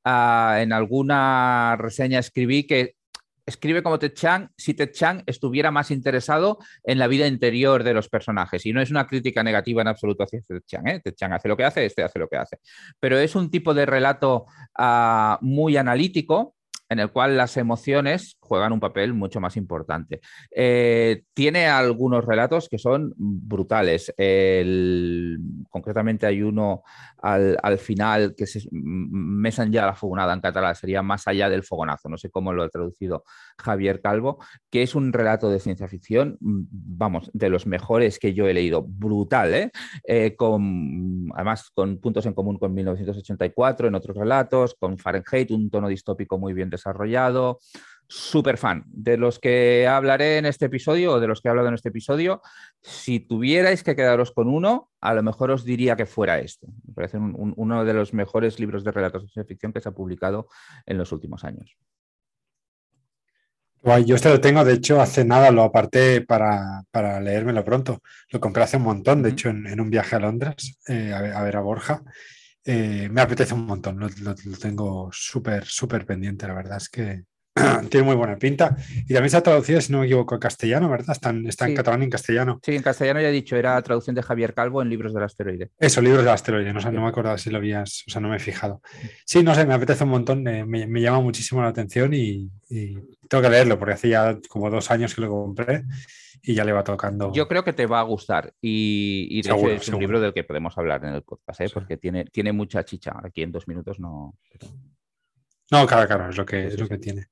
[0.03, 2.95] Ah, en alguna reseña escribí que
[3.45, 7.93] escribe como Ted Chang si Ted Chang estuviera más interesado en la vida interior de
[7.93, 8.65] los personajes.
[8.65, 10.87] Y no es una crítica negativa en absoluto hacia Ted Chang.
[10.87, 11.01] ¿eh?
[11.15, 12.59] Chang hace lo que hace, este hace lo que hace.
[12.99, 16.55] Pero es un tipo de relato ah, muy analítico
[16.89, 20.21] en el cual las emociones juegan un papel mucho más importante.
[20.55, 24.13] Eh, tiene algunos relatos que son brutales.
[25.71, 26.83] concretamente hay uno
[27.17, 32.09] al, final que es Mesan ya la fogonada en catalán, sería más allá del fogonazo,
[32.09, 33.23] no sé cómo lo ha traducido
[33.57, 34.37] Javier Calvo,
[34.69, 38.85] que es un relato de ciencia ficción, vamos, de los mejores que yo he leído,
[38.87, 39.71] brutal, ¿eh?
[40.07, 40.35] Eh,
[41.33, 46.37] además con puntos en común con 1984 en otros relatos, con Fahrenheit, un tono distópico
[46.37, 47.57] muy bien desarrollado
[48.13, 48.83] súper fan.
[48.87, 51.89] De los que hablaré en este episodio o de los que he hablado en este
[51.89, 52.41] episodio,
[52.79, 56.67] si tuvierais que quedaros con uno, a lo mejor os diría que fuera este.
[56.87, 59.93] Me parece uno de los mejores libros de relatos de ciencia ficción que se ha
[59.93, 60.47] publicado
[60.85, 61.75] en los últimos años.
[64.05, 67.99] yo este lo tengo, de hecho, hace nada lo aparté para, para leérmelo pronto.
[68.29, 71.57] Lo compré hace un montón, de hecho, en, un viaje a Londres eh, a, ver,
[71.57, 72.03] a, Borja.
[72.63, 77.23] Eh, me apetece un montón, lo, lo tengo súper, súper pendiente, la verdad es que
[77.89, 78.75] tiene muy buena pinta.
[79.07, 81.11] Y también se ha traducido, si no me equivoco, en castellano, ¿verdad?
[81.11, 81.29] Está,
[81.67, 82.59] en catalán y en castellano.
[82.63, 85.71] Sí, en castellano ya he dicho, era traducción de Javier Calvo en Libros del Asteroide.
[85.77, 88.37] Eso, Libros del Asteroide, no, no me acuerdo si lo habías, o sea, no me
[88.37, 88.81] he fijado.
[89.25, 92.49] Sí, no sé, me apetece un montón, me, llama muchísimo la atención y,
[93.29, 95.83] tengo que leerlo porque hace ya como dos años que lo compré
[96.41, 97.31] y ya le va tocando.
[97.31, 100.43] Yo creo que te va a gustar y, de hecho es un libro del que
[100.43, 101.69] podemos hablar en el podcast, ¿eh?
[101.71, 103.13] porque tiene, tiene mucha chicha.
[103.23, 104.35] Aquí en dos minutos no.
[105.71, 107.27] No, claro, claro, es lo que, es lo que tiene.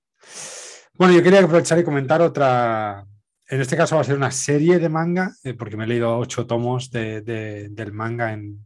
[0.94, 3.06] Bueno, yo quería aprovechar y comentar otra,
[3.52, 6.18] en este caso va a ser una serie de manga, eh, porque me he leído
[6.18, 8.66] ocho tomos de, del manga en,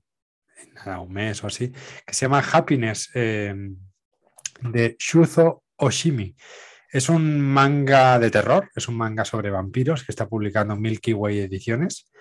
[0.86, 1.72] un mes o así,
[2.06, 3.76] que se llama Happiness em,
[4.62, 6.36] de Shuzo Oshimi.
[6.91, 11.39] Es un manga de terror, es un manga sobre vampiros que está publicando Milky Way
[11.39, 12.12] Ediciones.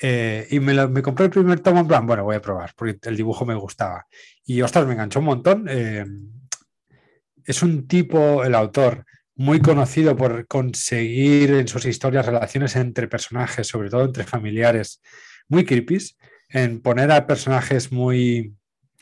[0.00, 3.16] Eh, y me, compré el primer tomo en plan, bueno, voy a probar, porque el
[3.16, 4.06] dibujo me gustaba.
[4.44, 5.68] Y ostras, me enganchó un montón.
[5.68, 6.37] Em,
[7.48, 13.66] es un tipo, el autor, muy conocido por conseguir en sus historias relaciones entre personajes,
[13.66, 15.00] sobre todo entre familiares,
[15.48, 15.98] muy creepy,
[16.50, 18.52] en poner a personajes muy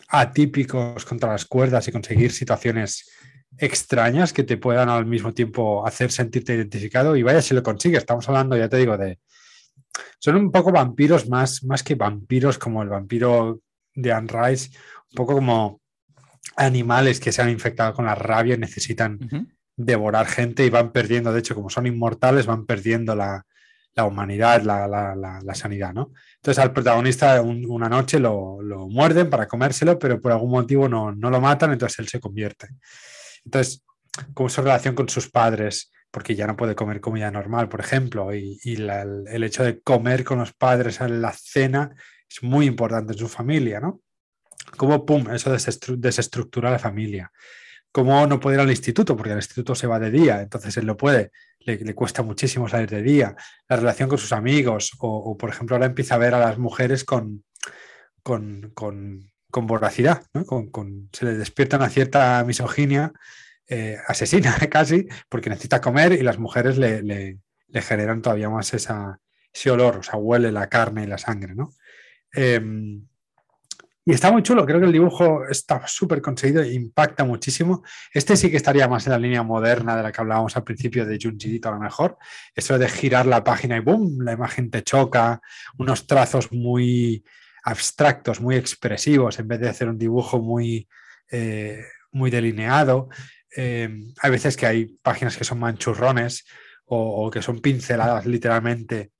[0.09, 3.11] atípicos contra las cuerdas y conseguir situaciones
[3.59, 7.97] extrañas que te puedan al mismo tiempo hacer sentirte identificado y vaya si lo consigue.
[7.97, 9.19] Estamos hablando, ya te digo, de...
[10.21, 13.61] Son un poco vampiros más, más que vampiros como el vampiro
[13.93, 14.71] de Anne Rice,
[15.11, 15.81] un poco como
[16.57, 19.19] animales que se han infectado con la rabia y necesitan
[19.77, 23.45] devorar gente y van perdiendo, de hecho, como son inmortales, van perdiendo la,
[23.99, 26.13] humanidad, la, sanidad, ¿no?
[26.37, 31.41] Entonces al protagonista una noche lo, muerden para comérselo, pero por algún motivo no, lo
[31.41, 32.69] matan, entonces él se convierte.
[33.45, 33.85] Entonces,
[34.33, 38.35] como su relación con sus padres, porque ya no puede comer comida normal, por ejemplo,
[38.35, 41.95] y, el hecho de comer con los padres en la cena
[42.29, 44.01] es muy importante en su familia, ¿no?
[44.77, 47.31] Como, pum, eso desestructura la familia
[47.97, 50.85] cómo no puede ir al instituto, porque el instituto se va de día, entonces él
[50.85, 53.35] no puede, le, cuesta muchísimo salir de día,
[53.71, 57.05] la relación con sus amigos, o, por ejemplo ahora empieza a ver a las mujeres
[57.05, 57.47] con,
[58.23, 58.75] con,
[59.51, 60.23] voracidad,
[61.11, 63.15] se le despierta una cierta misoginia
[63.67, 67.39] eh, asesina casi, porque necesita comer y las mujeres le,
[67.81, 69.19] generan todavía más esa,
[69.51, 71.73] ese olor, o sea, huele la carne y la sangre, ¿no?
[72.31, 73.07] Em,
[74.09, 77.83] y está muy chulo, creo que el dibujo está súper conseguido, impacta muchísimo.
[78.15, 81.05] Este sí que estaría más en la línea moderna de la que hablábamos al principio
[81.05, 82.17] de Junjito a lo mejor.
[82.55, 84.21] Eso de girar la página y ¡boom!
[84.23, 85.41] La imagen te choca,
[85.77, 87.25] unos trazos muy
[87.65, 90.89] abstractos, muy expresivos, en vez de hacer un dibujo muy,
[91.33, 93.09] eh, muy delineado.
[93.57, 93.89] Eh,
[94.23, 96.47] hay veces que hay páginas que son manchurrones
[96.85, 99.11] o que son pinceladas literalmente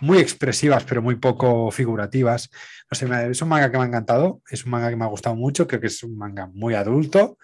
[0.00, 2.50] muy expresivas, pero muy poco figurativas.
[2.90, 3.02] Es
[3.42, 5.80] un manga que me ha encantado, es un manga que me ha gustado mucho, creo
[5.80, 7.38] que es un manga muy adulto.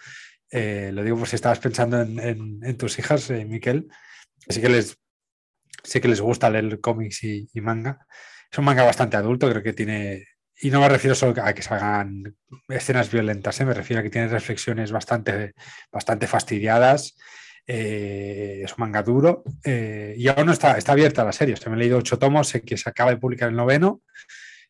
[0.51, 3.89] Eh, lo digo por si estabas pensando en, tus hijas, eh, Miquel.
[4.49, 4.99] Así que les,
[5.83, 8.07] sé que les gusta leer cómics y, manga.
[8.51, 10.27] Es un manga bastante adulto, creo que tiene.
[10.63, 12.37] Y no me refiero solo a que salgan
[12.69, 13.65] escenas violentas, ¿eh?
[13.65, 15.55] me refiero a que tiene reflexiones bastante,
[15.91, 17.17] bastante fastidiadas
[17.67, 21.55] eh, es un manga duro eh, y aún no está, está abierta la serie.
[21.67, 24.03] me he leído ocho tomos, sé que se acaba de publicar el noveno.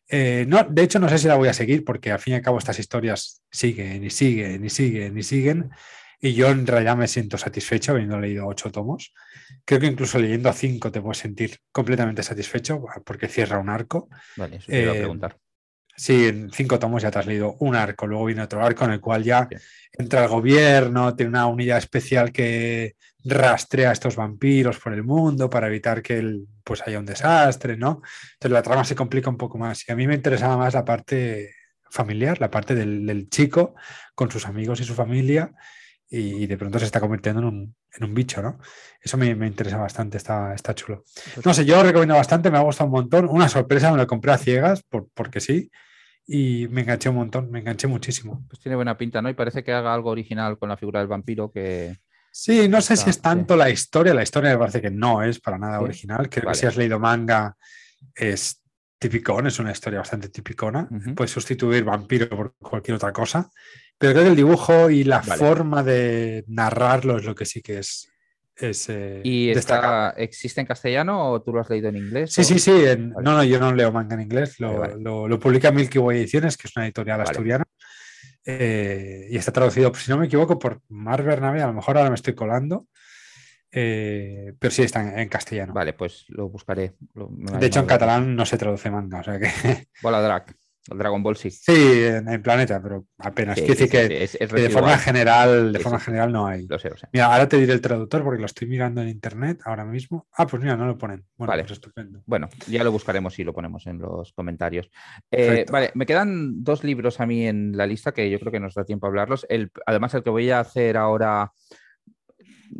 [0.07, 2.35] Eh, no, de hecho, no sé si la voy a seguir porque al fin y
[2.35, 5.71] al cabo estas historias siguen y siguen y siguen y siguen.
[6.19, 9.13] Y yo en realidad me siento satisfecho habiendo leído ocho tomos.
[9.65, 14.09] Creo que incluso leyendo a cinco te puedes sentir completamente satisfecho porque cierra un arco.
[14.35, 15.37] Vale, eso te iba a preguntar.
[16.01, 18.93] Sí, en cinco tomos ya te has leído un arco, luego viene otro arco en
[18.93, 19.47] el cual ya
[19.93, 25.47] entra el gobierno, tiene una unidad especial que rastrea a estos vampiros por el mundo
[25.47, 28.01] para evitar que pues haya un desastre, ¿no?
[28.33, 29.87] Entonces la trama se complica un poco más.
[29.87, 31.53] Y a mí me interesaba más la parte
[31.87, 33.75] familiar, la parte del, chico
[34.15, 35.51] con sus amigos y su familia,
[36.09, 38.57] y, de pronto se está convirtiendo en un, bicho, ¿no?
[38.99, 41.03] Eso me, interesa bastante, está, está chulo.
[41.35, 43.29] Pues no sé, yo lo recomiendo bastante, me ha gustado un montón.
[43.29, 44.83] Una sorpresa, me lo compré a ciegas,
[45.13, 45.69] porque sí
[46.33, 48.45] y me enganché un montón, me enganché muchísimo.
[48.47, 49.29] Pues tiene buena pinta, ¿no?
[49.29, 51.97] Y parece que haga algo original con la figura del vampiro que...
[52.31, 55.41] Sí, no sé si es tanto la historia, la historia me parece que no es
[55.41, 57.57] para nada original, creo que si has leído manga
[58.15, 58.61] es
[58.97, 63.49] tipicón, es una historia bastante tipicona, puedes sustituir vampiro por cualquier otra cosa,
[63.97, 67.79] pero creo que el dibujo y la forma de narrarlo es lo que sí que
[67.79, 68.10] es
[68.61, 72.33] eh, ¿Y está, existe en castellano o tú lo has leído en inglés?
[72.33, 72.71] Sí, sí, sí.
[72.97, 74.59] No, no, yo no leo manga en inglés.
[74.59, 77.65] Lo, publica Milky Way Ediciones, que es una editorial asturiana.
[78.45, 81.61] Eh, y está traducido, si no me equivoco, por Mar Bernabé.
[81.61, 82.87] A lo mejor ahora me estoy colando.
[83.71, 85.73] Eh, pero sí está en, castellano.
[85.73, 86.93] Vale, pues lo buscaré.
[87.13, 89.19] de hecho, en catalán no se traduce manga.
[89.19, 89.87] O sea que...
[90.01, 90.55] Bola Drac.
[90.89, 91.51] El Dragon Ball sí.
[91.51, 93.55] Sí, en planeta, pero apenas.
[93.55, 96.65] Quiero decir que, de forma general, de forma general no hay.
[96.65, 99.85] Lo sé, Mira, ahora te diré el traductor porque lo estoy mirando en internet ahora
[99.85, 100.27] mismo.
[100.33, 101.25] Ah, pues mira, no lo ponen.
[101.37, 101.63] Bueno, vale.
[101.63, 102.23] pues estupendo.
[102.25, 104.89] Bueno, ya lo buscaremos y lo ponemos en los comentarios.
[105.29, 108.59] Eh, vale, me quedan dos libros a mí en la lista que yo creo que
[108.59, 109.45] nos da tiempo a hablarlos.
[109.49, 111.51] El, además, el que voy a hacer ahora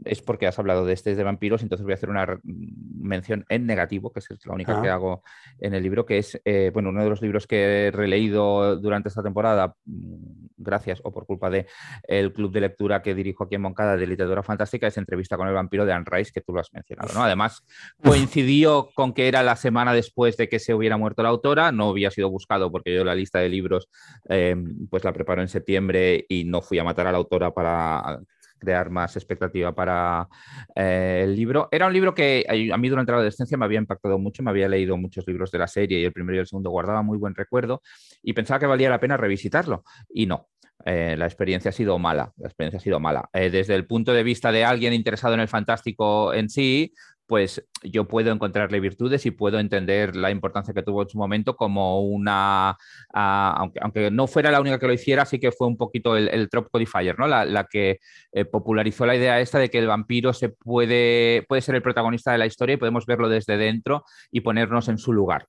[0.05, 3.65] es porque has hablado de este de vampiros, entonces voy a hacer una mención en
[3.65, 5.23] negativo, que es la única que hago
[5.59, 9.09] en el libro, que es, eh, bueno, uno de los libros que he releído durante
[9.09, 11.67] esta temporada mm, gracias o por culpa de
[12.03, 15.47] el club de lectura que dirijo aquí en Moncada de literatura fantástica, es entrevista con
[15.47, 17.13] el vampiro de Anne Rice, que tú lo has mencionado.
[17.13, 17.23] ¿no?
[17.23, 17.63] Además,
[18.03, 21.89] coincidió con que era la semana después de que se hubiera muerto la autora, no
[21.89, 23.89] había sido buscado porque yo la lista de libros
[24.29, 24.55] eh,
[24.89, 28.19] pues la preparo en septiembre y no fui a matar a la autora para
[28.61, 30.27] crear más expectativa para
[30.75, 31.67] eh, el libro.
[31.71, 34.69] Era un libro que a mí durante la adolescencia me había impactado mucho, me había
[34.69, 37.35] leído muchos libros de la serie y el primero y el segundo guardaba muy buen
[37.35, 37.81] recuerdo
[38.21, 39.83] y pensaba que valía la pena revisitarlo
[40.13, 40.47] y no.
[40.85, 43.29] Eh, la experiencia ha sido mala, la experiencia ha sido mala.
[43.33, 46.93] Eh, desde el punto de vista de alguien interesado en el fantástico en sí,
[47.31, 51.55] pues yo puedo encontrarle virtudes y puedo entender la importancia que tuvo en su momento
[51.55, 52.75] como una,
[53.13, 56.27] ah, aunque, no fuera la única que lo hiciera, sí que fue un poquito el,
[56.27, 57.27] el Trop Codifier, ¿no?
[57.27, 58.01] La, que
[58.33, 62.33] eh, popularizó la idea esta de que el vampiro se puede, puede ser el protagonista
[62.33, 65.47] de la historia y podemos verlo desde dentro y ponernos en su lugar.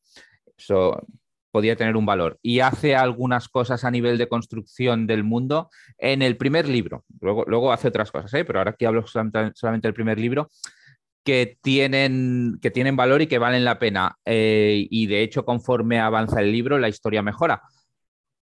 [0.57, 1.05] Eso
[1.51, 2.39] podía tener un valor.
[2.43, 5.69] Y hace algunas cosas a nivel de construcción del mundo
[5.99, 7.05] en el primer libro.
[7.21, 8.45] Luego, luego hace otras cosas, ¿eh?
[8.45, 10.49] pero ahora aquí hablo solamente, solamente del primer libro
[11.25, 14.19] que tienen, que tienen valor y que valen la pena.
[14.25, 17.63] Eh, y de hecho, conforme avanza el libro, la historia mejora.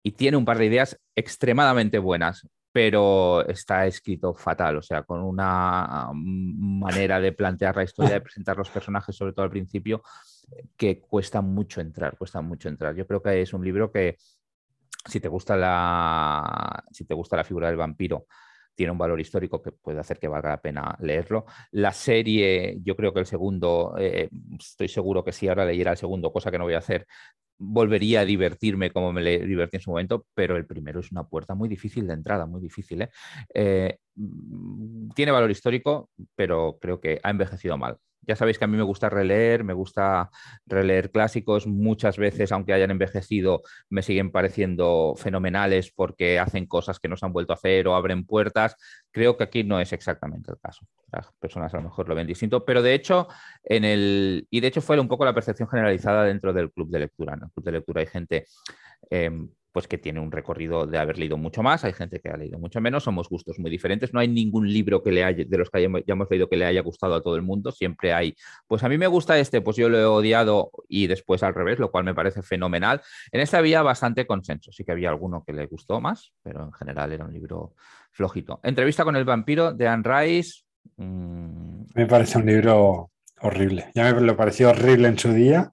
[0.02, 5.22] Y tiene un par de ideas extremadamente buenas, pero está escrito fatal, o sea, con
[5.22, 10.02] una manera de plantear la historia, de presentar los personajes, sobre todo al principio,
[10.76, 12.94] que cuesta mucho entrar, cuesta mucho entrar.
[12.94, 14.16] Yo creo que es un libro que,
[15.06, 18.26] si te gusta la, si te gusta la figura del vampiro,
[18.76, 21.46] tiene un valor histórico que puede hacer que valga la pena leerlo.
[21.72, 25.96] La serie, yo creo que el segundo, eh, estoy seguro que si ahora leyera el
[25.96, 27.06] segundo, cosa que no voy a hacer,
[27.58, 31.54] volvería a divertirme como me divertí en su momento, pero el primero es una puerta
[31.54, 33.02] muy difícil de entrada, muy difícil.
[33.02, 33.10] ¿eh?
[33.54, 37.96] Eh, mm, tiene valor histórico, pero creo que ha envejecido mal.
[38.26, 40.30] Ya sabéis que a mí me gusta releer, me gusta
[40.66, 41.66] releer clásicos.
[41.66, 47.26] Muchas veces, aunque hayan envejecido, me siguen pareciendo fenomenales porque hacen cosas que no se
[47.26, 48.76] han vuelto a hacer o abren puertas.
[49.10, 50.86] Creo que aquí no es exactamente el caso.
[51.12, 53.28] Las personas a lo mejor lo ven distinto, pero de hecho,
[53.62, 54.46] en el.
[54.50, 57.34] Y de hecho fue un poco la percepción generalizada dentro del club de lectura.
[57.34, 58.46] En el club de lectura hay gente.
[59.10, 62.36] Em, pues que tiene un recorrido de haber leído mucho más, hay gente que ha
[62.38, 65.58] leído mucho menos, somos gustos muy diferentes, no hay ningún libro que le haya, de
[65.58, 68.34] los que hayamos, leído que le haya gustado a todo el mundo, siempre hay,
[68.66, 71.78] pues a mí me gusta este, pues yo lo he odiado y después al revés,
[71.78, 73.02] lo cual me parece fenomenal.
[73.30, 76.72] En este había bastante consenso, sí que había alguno que le gustó más, pero en
[76.72, 77.74] general era un libro
[78.12, 78.60] flojito.
[78.62, 80.62] Entrevista con el vampiro de Anne Rice.
[80.96, 83.10] Mm, me parece un libro
[83.42, 85.70] horrible, ya me lo pareció horrible en su día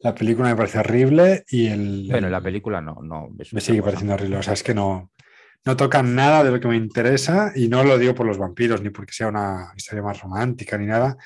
[0.00, 2.06] la película me parece horrible y el.
[2.10, 2.98] Bueno, la película no.
[3.02, 4.36] no me sigue pareciendo horrible.
[4.36, 5.10] O sea, es que no,
[5.64, 8.80] no tocan nada de lo que me interesa y no lo digo por los vampiros
[8.82, 11.16] ni porque sea una historia más romántica ni nada.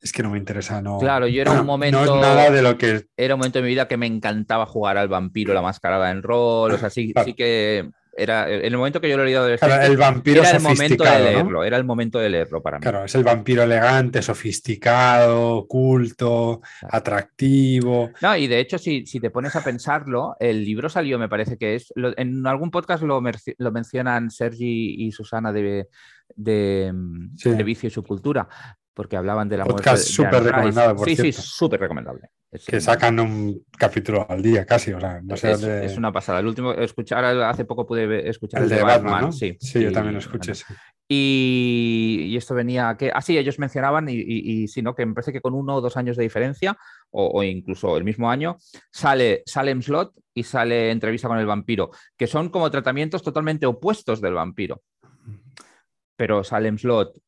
[0.00, 0.98] Es que no me interesa, no.
[0.98, 2.02] Claro, yo era un momento.
[2.02, 3.06] No es nada de lo que.
[3.16, 6.22] Era un momento de mi vida que me encantaba jugar al vampiro, la mascarada en
[6.22, 6.72] rol.
[6.72, 7.90] O sea, sí, sí que
[8.22, 11.04] era en el momento que yo lo he leído de el vampiro era el momento
[11.04, 12.82] de leerlo, era el momento de leerlo para mí.
[12.82, 18.10] Claro, es el vampiro elegante, sofisticado, culto, atractivo.
[18.20, 21.56] No, y de hecho, si, si, te pones a pensarlo, el libro salió, me parece
[21.56, 21.92] que es.
[21.96, 23.20] en algún podcast lo,
[23.58, 25.88] lo, mencionan Sergi y Susana de,
[26.36, 28.48] de, de Vicio y Subcultura
[29.00, 32.28] porque hablaban de la Podcast súper recomendado, por Sí, sí, súper recomendable.
[32.66, 36.40] que sacan un capítulo al día casi, o sea, no sé es, es una pasada.
[36.40, 39.56] El último, escuchar, hace poco pude escuchar el, de, Batman, sí.
[39.58, 40.52] Sí, yo también lo escuché,
[41.08, 44.94] Y, y, esto venía que, ah, sí, ellos mencionaban, y, y, sí, ¿no?
[44.94, 46.76] Que me parece que con uno o dos años de diferencia,
[47.10, 48.58] o, incluso el mismo año,
[48.92, 54.20] sale Salem Slot y sale Entrevista con el vampiro, que son como tratamientos totalmente opuestos
[54.20, 54.82] del vampiro.
[56.16, 57.18] Pero Salem Slot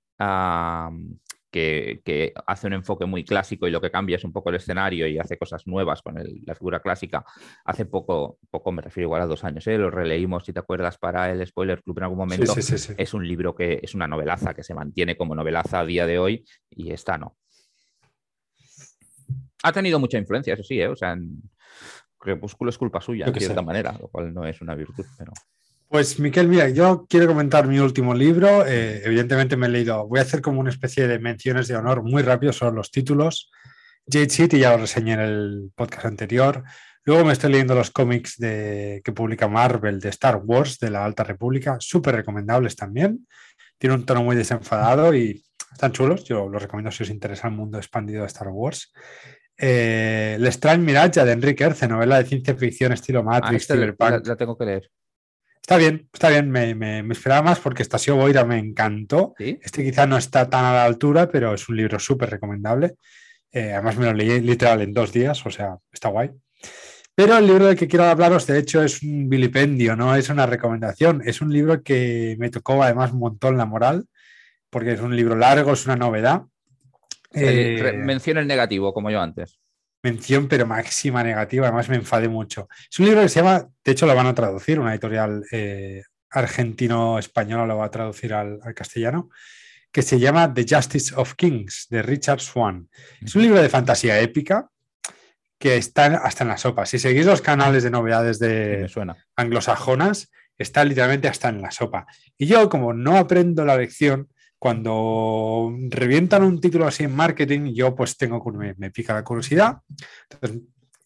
[1.52, 5.06] que, hace un enfoque muy clásico y lo que cambia es un poco el escenario
[5.06, 7.24] y hace cosas nuevas con la figura clásica.
[7.64, 9.78] Hace poco, poco me refiero igual a dos años, ¿eh?
[9.78, 12.54] lo releímos, si te acuerdas, para el Spoiler Club en algún momento.
[12.56, 16.18] es un libro que es una novelaza que se mantiene como novelaza a día de
[16.18, 17.36] hoy y esta no.
[19.62, 20.88] Ha tenido mucha influencia, eso sí, ¿eh?
[20.88, 21.16] o sea,
[22.18, 25.32] Crepúsculo es culpa suya, de cierta manera, lo cual no es una virtud, pero...
[25.92, 28.66] Pues Miquel, mira, yo quiero comentar mi último libro.
[28.66, 32.02] Eh, evidentemente me he leído, voy a hacer como una especie de menciones de honor
[32.02, 33.50] muy rápido sobre los títulos.
[34.10, 36.64] Jade City ya lo reseñé en el podcast anterior.
[37.04, 41.04] Luego me estoy leyendo los cómics de, que publica Marvel de Star Wars de la
[41.04, 43.28] Alta República, súper recomendables también.
[43.76, 46.24] Tiene un tono muy desenfadado y están chulos.
[46.24, 48.94] Yo los recomiendo si os interesa el mundo expandido de Star Wars.
[49.58, 53.74] Eh, el Strange Mirage de Enrique Erce, novela de ciencia ficción estilo ah, Matrix, ah,
[53.74, 54.26] Cyberpunk.
[54.26, 54.90] la, tengo que leer.
[55.62, 59.34] Está bien, está bien, me, esperaba más porque Stasio Boira me encantó.
[59.38, 62.96] Este quizá no está tan a la altura, pero es un libro súper recomendable.
[63.52, 66.30] Eh, además me lo leí literal en dos días, o sea, está guay.
[67.14, 70.46] Pero el libro del que quiero hablaros, de hecho, es un vilipendio, no es una
[70.46, 71.22] recomendación.
[71.24, 74.06] Es un libro que me tocó además un montón la moral,
[74.68, 76.42] porque es un libro largo, es una novedad.
[77.34, 79.60] Eh, mención el negativo, como yo antes.
[80.02, 82.68] Mención, pero máxima negativa, además me enfadé mucho.
[82.90, 86.02] Es un libro que se llama, de hecho lo van a traducir, una editorial eh,
[86.30, 89.30] argentino-española lo va a traducir al, castellano,
[89.92, 92.88] que se llama The Justice of Kings, de Richard Swan.
[93.20, 94.70] Es un libro de fantasía épica
[95.58, 96.86] que está hasta en la sopa.
[96.86, 98.90] Si seguís los canales de novedades de
[99.36, 102.06] anglosajonas, está literalmente hasta en la sopa.
[102.36, 104.28] Y yo, como no aprendo la lección,
[104.62, 109.78] cuando revientan un título así en marketing, yo pues tengo, me, me pica la curiosidad.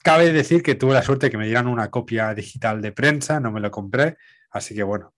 [0.02, 3.50] Cabe decir que tuve la suerte que me dieran una copia digital de prensa, no
[3.50, 4.18] me lo compré,
[4.50, 5.14] así que bueno,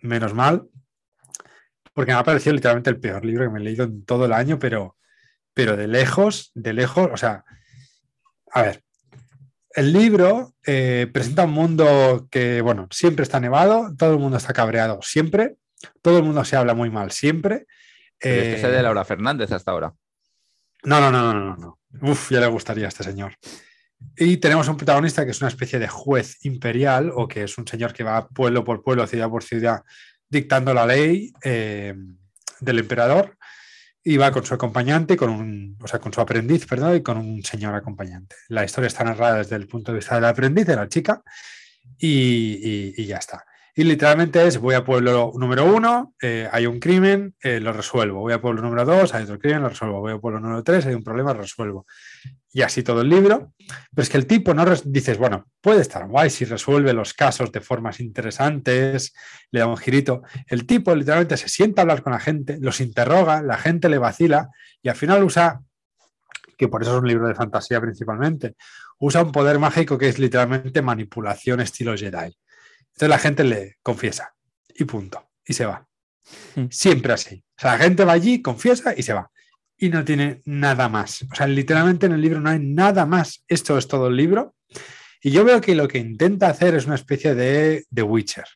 [0.00, 0.66] menos mal,
[1.92, 4.32] porque me ha parecido literalmente el peor libro que me he leído en todo el
[4.32, 4.96] año, pero,
[5.52, 7.44] pero de lejos, de lejos, o sea,
[8.50, 8.82] a ver,
[9.74, 14.54] el libro eh, presenta un mundo que, bueno, siempre está nevado, todo el mundo está
[14.54, 15.56] cabreado siempre,
[16.02, 17.66] todo el mundo se habla muy mal siempre.
[18.18, 19.94] es que de eh, Laura Fernández hasta ahora.
[20.84, 21.78] No, no, no, no, no, no.
[22.02, 23.34] Uf, ya le gustaría a este señor.
[24.16, 27.66] Y tenemos un protagonista que es una especie de juez imperial o que es un
[27.66, 29.82] señor que va pueblo por pueblo, ciudad por ciudad,
[30.28, 31.94] dictando la ley eh,
[32.60, 33.36] del emperador
[34.02, 37.16] y va con su acompañante, con un, o sea, con su aprendiz, perdón, y con
[37.16, 38.36] un señor acompañante.
[38.48, 41.22] La historia está narrada desde el punto de vista del aprendiz, de la chica,
[41.98, 43.46] y ya está.
[43.76, 48.20] Y literalmente es, voy a pueblo número uno, eh, hay un crimen, eh, lo resuelvo.
[48.20, 49.98] Voy a pueblo número dos, hay otro crimen, lo resuelvo.
[49.98, 51.84] Voy a pueblo número tres, hay un problema, lo resuelvo.
[52.52, 53.52] Y así todo el libro.
[53.58, 57.50] Pero es que el tipo no dices, bueno, puede estar guay si resuelve los casos
[57.50, 59.12] de formas interesantes,
[59.50, 60.22] le da un girito.
[60.46, 63.98] El tipo literalmente se sienta a hablar con la gente, los interroga, la gente le
[63.98, 64.50] vacila
[64.82, 65.62] y al final usa,
[66.56, 68.54] que por eso es un libro de fantasía principalmente,
[69.00, 72.36] usa un poder mágico que es literalmente manipulación estilo Jedi.
[72.94, 74.34] Entonces la gente le confiesa
[74.68, 75.30] y punto.
[75.44, 75.86] Y se va.
[76.54, 76.66] Hmm.
[76.70, 77.44] Siempre así.
[77.58, 79.30] O sea, la gente va allí, confiesa y se va.
[79.76, 81.22] Y no tiene nada más.
[81.30, 83.44] O sea, literalmente en el libro no hay nada más.
[83.48, 84.54] Esto es todo el libro.
[85.20, 88.46] Y yo veo que lo que intenta hacer es una especie de The Witcher.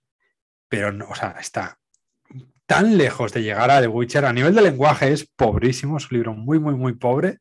[0.68, 1.78] Pero no, o sea, está
[2.66, 4.24] tan lejos de llegar a The Witcher.
[4.24, 7.38] A nivel de lenguaje es pobrísimo, es un libro muy, muy, muy pobre.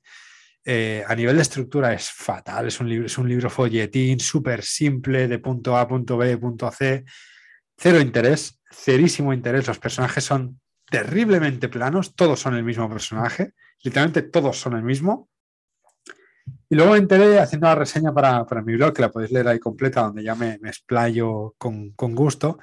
[0.70, 4.62] Eh, a nivel de estructura es fatal, es un libro, es un libro folletín súper
[4.64, 7.06] simple de punto A, punto B, punto C,
[7.78, 10.60] cero interés, cerísimo interés, los personajes son
[10.90, 15.30] terriblemente planos, todos son el mismo personaje, literalmente todos son el mismo.
[16.70, 19.60] Y luego me enteré haciendo la reseña para, mi blog, que la podéis leer ahí
[19.60, 22.60] completa, donde ya me, explayo con, gusto,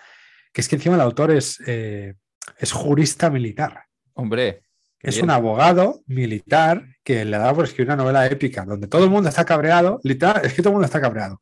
[0.52, 2.16] que es que encima el autor es, eh,
[2.58, 3.84] es jurista militar.
[4.12, 4.60] Hombre.
[5.00, 9.10] Es un abogado militar que le da por escribir una novela épica donde todo el
[9.10, 11.40] mundo está cabreado, literal, es que todo el mundo está cabreado.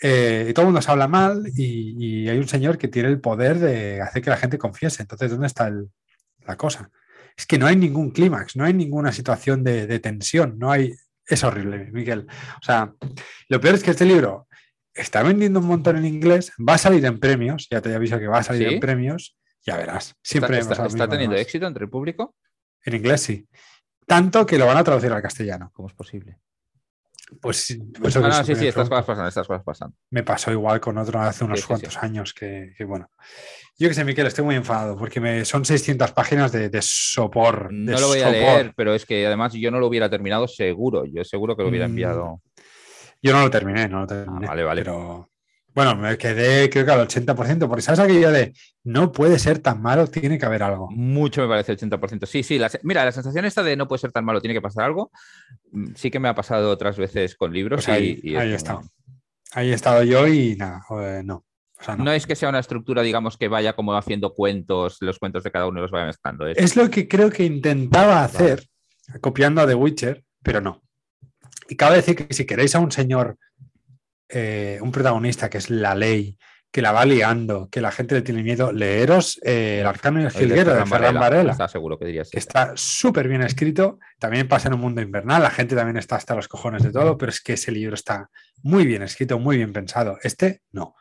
[0.00, 3.20] Eh, y todo el mundo se habla mal y, hay un señor que tiene el
[3.20, 5.02] poder de hacer que la gente confiese.
[5.02, 5.70] Entonces, ¿dónde está
[6.46, 6.90] la cosa?
[7.36, 10.94] Es que no hay ningún clímax, no hay ninguna situación de, tensión, no hay...
[11.28, 12.26] Es horrible, Miguel.
[12.62, 12.92] O sea,
[13.48, 14.46] lo peor es que este libro
[14.94, 18.28] está vendiendo un montón en inglés, va a salir en premios, ya te aviso que
[18.28, 20.14] va a salir en premios, ya verás.
[20.22, 22.36] Siempre ¿Está, está teniendo éxito entre el público?
[22.84, 23.46] En inglés sí.
[24.06, 25.70] Tanto que lo van a traducir al castellano.
[25.74, 26.38] ¿Cómo es posible?
[27.40, 29.92] Pues, pues ah, sí, sí, estas cosas pasan, estas cosas pasan.
[30.10, 33.10] Me pasó igual con otro hace unos cuantos años que, bueno.
[33.76, 37.72] Yo que sé, Miquel, estoy muy enfadado porque me, son 600 páginas de, de sopor.
[37.72, 41.04] No lo voy a leer, pero es que además yo no lo hubiera terminado seguro.
[41.04, 41.90] Yo seguro que lo hubiera mm.
[41.90, 42.42] enviado.
[43.20, 44.46] Yo no lo terminé, no lo terminé.
[44.46, 44.82] Ah, vale, vale.
[44.82, 45.28] Pero,
[45.76, 49.82] bueno, me quedé creo que al 80%, porque sabes aquello de no puede ser tan
[49.82, 50.88] malo, tiene que haber algo.
[50.90, 52.24] Mucho me parece el 80%.
[52.24, 54.84] Sí, sí, mira, la sensación esta de no puede ser tan malo, tiene que pasar
[54.84, 55.10] algo,
[55.72, 57.84] mm, sí que me ha pasado otras veces con libros.
[57.84, 58.84] Pues ahí, ahí he estado.
[59.52, 60.80] Ahí he estado yo y nada,
[61.22, 61.44] no.
[61.98, 62.12] no.
[62.12, 65.66] es que sea una estructura, digamos, que vaya como haciendo cuentos, los cuentos de cada
[65.66, 66.46] uno los vaya mezclando.
[66.46, 68.66] Es, lo que creo que intentaba hacer,
[69.20, 70.80] copiando a The Witcher, pero no.
[71.68, 73.36] Y cabe decir que si queréis a un señor
[74.28, 76.36] eh, un protagonista que es la ley,
[76.70, 80.24] que la va liando, que la gente le tiene miedo, leeros eh, El Arcano y
[80.24, 81.52] el Jilguero de Ferran Varela.
[81.52, 82.28] Está seguro que dirías.
[82.32, 83.98] está súper bien escrito.
[84.18, 85.42] También pasa en un mundo invernal.
[85.42, 88.28] La gente también está hasta los cojones de todo, pero es que ese libro está
[88.62, 90.18] muy bien escrito, muy bien pensado.
[90.22, 90.94] Este no.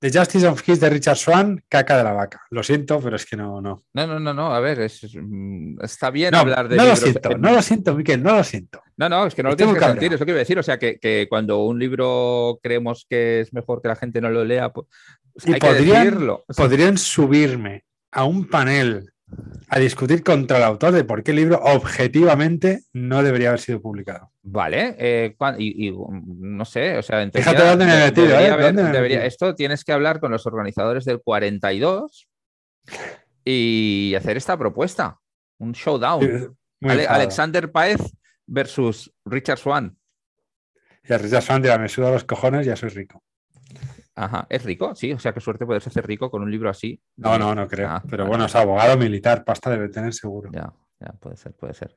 [0.00, 2.42] The Justice of Kiss de Richard Swan, caca de la vaca.
[2.50, 3.82] Lo siento, pero es que no, no.
[3.92, 4.54] No, no, no, no.
[4.54, 6.76] A ver, es, mm, está bien hablar de.
[6.76, 8.80] No lo siento, no lo siento, Miquel, no lo siento.
[8.96, 10.58] No, no, es que no lo tienes que sentir, es lo que iba a decir.
[10.58, 14.44] O sea, que, cuando un libro creemos que es mejor que la gente no lo
[14.44, 14.86] lea, pues,
[15.46, 16.44] hay podrían, que decirlo.
[16.56, 19.12] Podrían subirme a un panel
[19.68, 23.80] a discutir contra el autor de por qué el libro objetivamente no debería haber sido
[23.80, 24.32] publicado.
[24.42, 29.26] Vale, eh, y, no sé, o sea, Fíjate dónde me he metido, ¿eh?
[29.26, 32.28] Esto tienes que hablar con los organizadores del 42
[33.44, 35.18] y hacer esta propuesta,
[35.58, 36.56] un showdown.
[36.80, 38.00] Alexander Paez
[38.46, 39.98] versus Richard Swan.
[41.04, 43.22] Y a Richard Swan dirá, me suda los cojones, ya soy rico.
[44.18, 47.00] Ajá, es rico, sí, o sea, qué suerte poderse hacer rico con un libro así.
[47.16, 47.88] No, no, no creo.
[47.88, 50.50] Ah, pero bueno, es abogado militar, pasta debe tener seguro.
[50.52, 51.94] Ya, ya, puede ser, puede ser.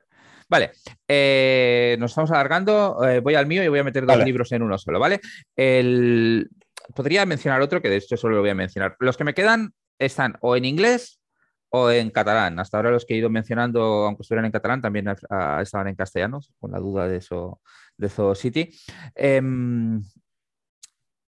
[0.47, 0.71] Vale,
[1.07, 3.03] eh, nos estamos alargando.
[3.07, 5.19] Eh, voy al mío y voy a meter dos libros en uno solo, ¿vale?
[5.55, 6.47] El...
[6.93, 8.95] Podría mencionar otro que de hecho solo lo voy a mencionar.
[8.99, 11.19] Los que me quedan están o en inglés
[11.69, 12.59] o en catalán.
[12.59, 16.39] Hasta ahora los que he ido mencionando, aunque estuvieran en catalán, también estaban en castellano,
[16.59, 17.61] con la duda de eso
[17.97, 18.69] de Zoo City.
[19.15, 20.01] Em,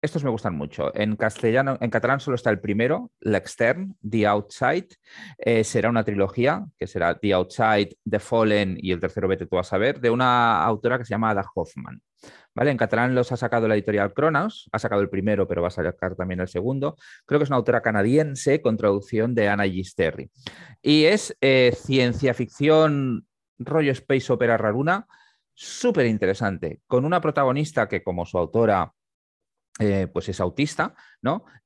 [0.03, 0.95] estos me gustan mucho.
[0.95, 4.89] En castellano, en catalán solo está el primero, L'Extern, The Outside.
[5.39, 9.59] Eh, será una trilogía, que será The Outside, The Fallen y el tercero vete tú
[9.59, 12.01] a saber, de una autora que se llama Ada Hoffman.
[12.55, 12.71] ¿Vale?
[12.71, 15.71] En catalán los ha sacado la editorial Cronos, ha sacado el primero, pero va a
[15.71, 16.97] sacar también el segundo.
[17.27, 20.31] Creo que es una autora canadiense con traducción de Anna Gisterri.
[20.81, 23.27] Y es eh, ciencia ficción,
[23.59, 25.07] rollo space opera raruna,
[25.53, 28.93] súper interesante, con una protagonista que como su autora
[29.79, 30.95] eh, pues es autista,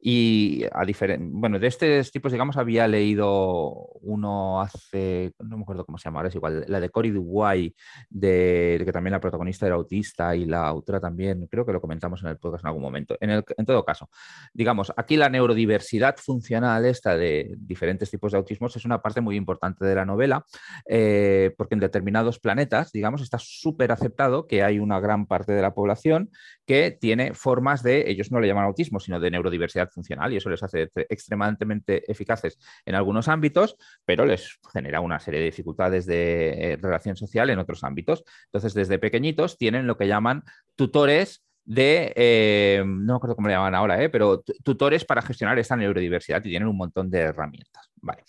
[0.03, 0.87] Y a
[1.19, 3.71] bueno, de estos tipos, digamos, había leído
[4.01, 7.75] uno hace, no me acuerdo cómo se llama, es igual, la de Cory Duguay,
[8.09, 12.23] de, que también la protagonista era autista y la autora también, creo que lo comentamos
[12.23, 13.17] en el podcast en algún momento.
[13.21, 14.09] En, en todo caso,
[14.55, 19.37] digamos, aquí la neurodiversidad funcional esta de diferentes tipos de autismos es una parte muy
[19.37, 20.47] importante de la novela,
[20.89, 25.61] eh, porque en determinados planetas, digamos, está súper aceptado que hay una gran parte de
[25.61, 26.31] la población
[26.65, 30.51] que tiene formas de ellos no le llaman autismo, sino de neurodiversidad funcional y eso
[30.51, 36.73] les hace extremadamente eficaces en algunos ámbitos, pero les genera una serie de dificultades de
[36.73, 38.25] eh, relación social en otros ámbitos.
[38.47, 40.45] Entonces, desde pequeñitos tienen lo que llaman
[40.77, 45.57] tutores de, eh, no me acuerdo cómo le llaman ahora, eh, pero tutores para gestionar
[45.57, 47.89] esta neurodiversidad y tienen un montón de herramientas.
[48.03, 48.25] Vale.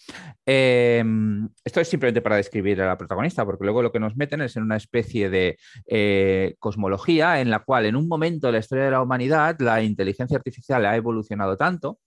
[0.46, 4.42] Em, esto es simplemente para describir a la protagonista, porque luego lo que nos meten
[4.42, 8.60] es en una especie de eh, cosmología en la cual en un momento de la
[8.60, 11.98] historia de la humanidad la inteligencia artificial ha evolucionado tanto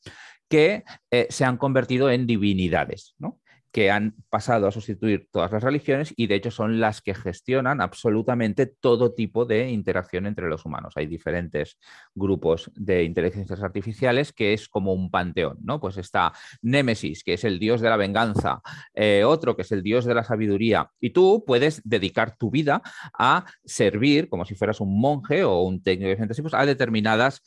[0.48, 0.84] que
[1.30, 3.40] se han convertido en divinidades, ¿no?
[3.74, 7.80] Que han pasado a sustituir todas las religiones y de hecho son las que gestionan
[7.80, 10.94] absolutamente todo tipo de interacción entre los humanos.
[10.94, 11.76] Hay diferentes
[12.14, 15.80] grupos de inteligencias artificiales que es como un panteón, ¿no?
[15.80, 18.62] Pues está Némesis, que es el dios de la venganza,
[18.94, 22.80] eh, otro que es el dios de la sabiduría, y tú puedes dedicar tu vida
[23.18, 27.42] a servir, como si fueras un monje o un técnico de diferentes tipos, a determinadas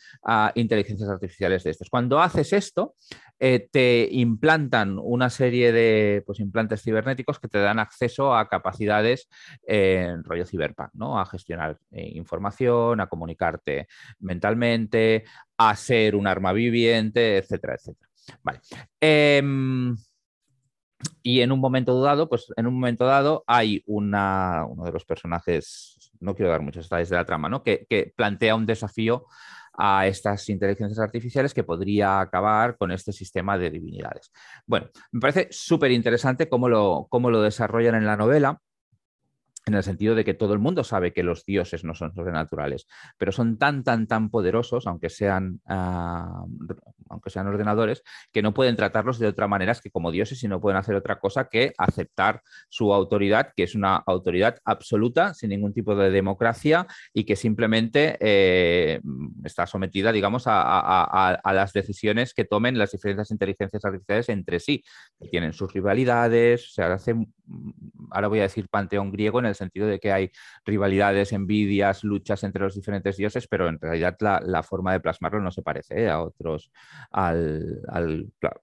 [0.55, 1.89] inteligencias artificiales de estos.
[1.89, 2.95] Cuando haces esto,
[3.39, 9.27] eh, te implantan una serie de pues, implantes cibernéticos que te dan acceso a capacidades
[9.63, 11.19] en rollo ciberpunk, ¿no?
[11.19, 13.87] A gestionar eh, información, a comunicarte
[14.19, 15.25] mentalmente,
[15.57, 18.09] a ser un arma viviente, etcétera, etcétera.
[18.43, 18.59] Vale.
[18.99, 19.95] Em,
[21.23, 25.05] y en un momento dado, pues en un momento dado hay una, uno de los
[25.05, 27.63] personajes, no quiero dar muchos detalles de la trama, ¿no?
[27.63, 29.25] que plantea un desafío
[29.77, 34.31] a estas inteligencias artificiales que podría acabar con este sistema de divinidades.
[34.65, 38.59] Bueno, me parece súper interesante cómo lo, cómo lo desarrollan en la novela
[39.67, 42.87] en el sentido de que todo el mundo sabe que los dioses no son sobrenaturales,
[43.17, 46.45] pero son tan, tan, tan poderosos, aunque sean, ah,
[47.09, 50.61] aunque sean ordenadores, que no pueden tratarlos de otra manera que como dioses y no
[50.61, 55.73] pueden hacer otra cosa que aceptar su autoridad, que es una autoridad absoluta, sin ningún
[55.73, 59.01] tipo de democracia y que simplemente eh,
[59.43, 64.83] está sometida, digamos, a, las decisiones que tomen las diferentes inteligencias artificiales entre sí,
[65.31, 67.15] tienen sus rivalidades, se hace,
[68.11, 70.31] ahora voy a decir panteón griego en el sentido de que hay
[70.65, 75.51] rivalidades, envidias, luchas entre los diferentes dioses, pero en realidad la, forma de plasmarlo no
[75.51, 76.09] se parece ¿eh?
[76.09, 76.71] a otros,
[77.11, 77.81] al,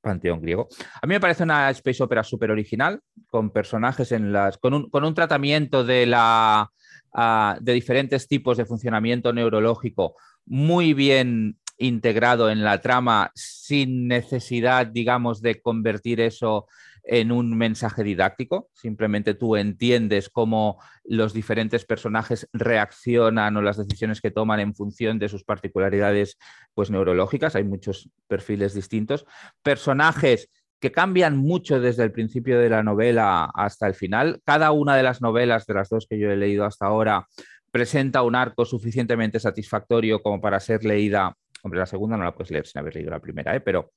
[0.00, 0.68] panteón griego.
[1.02, 4.58] A mí me parece una space opera súper original, con personajes en las.
[4.58, 6.70] con un, con un tratamiento de la.
[7.16, 10.16] Ah, de diferentes tipos de funcionamiento neurológico
[10.46, 16.66] muy bien integrado en la trama sin necesidad, digamos, de convertir eso
[17.04, 24.20] en un mensaje didáctico, simplemente tú entiendes cómo los diferentes personajes reaccionan o las decisiones
[24.20, 26.38] que toman en función de sus particularidades
[26.72, 29.26] pues, neurológicas, hay muchos perfiles distintos,
[29.62, 30.48] personajes
[30.80, 34.40] que cambian mucho desde el principio de la novela hasta el final.
[34.44, 37.26] Cada una de las novelas, de las dos que yo he leído hasta ahora,
[37.70, 41.34] presenta un arco suficientemente satisfactorio como para ser leída.
[41.62, 43.60] Hombre, la segunda no la puedes leer sin haber leído la primera, ¿eh?
[43.60, 43.92] pero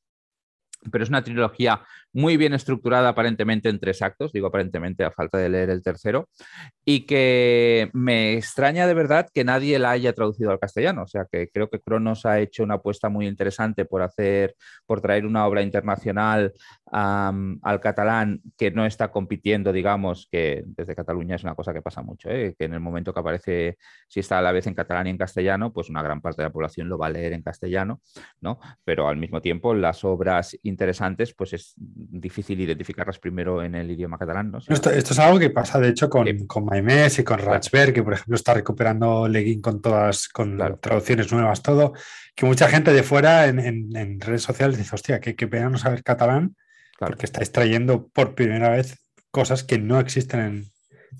[0.91, 1.81] pero es una trilogía
[2.13, 6.29] muy bien estructurada aparentemente en tres actos, digo aparentemente a falta de leer el tercero,
[6.85, 11.25] y que me extraña de verdad que nadie la haya traducido al castellano, o sea
[11.31, 14.55] que creo que Cronos ha hecho una apuesta muy interesante por hacer,
[14.85, 16.53] por traer una obra internacional
[16.91, 22.01] al catalán que no está compitiendo, digamos, que desde Cataluña es una cosa que pasa
[22.01, 22.55] mucho, ¿eh?
[22.57, 23.77] que en el momento que aparece,
[24.07, 26.47] si está a la vez en catalán y en castellano, pues una gran parte de
[26.47, 28.01] la población lo va a leer en castellano,
[28.41, 28.59] ¿no?
[28.83, 34.17] Pero al mismo tiempo las obras interesantes, pues es difícil identificarlas primero en el idioma
[34.17, 34.51] catalán.
[34.51, 34.59] ¿no?
[34.67, 38.13] Esto, es algo que pasa, de hecho, con, con Maimés y con Ratsberg, que por
[38.13, 41.93] ejemplo está recuperando Leguín con todas, con traducciones nuevas, todo,
[42.35, 46.03] que mucha gente de fuera en, redes sociales dice, hostia, qué, qué pena no saber
[46.03, 46.55] catalán,
[46.97, 48.97] porque estáis trayendo por primera vez
[49.31, 50.71] cosas que no existen en,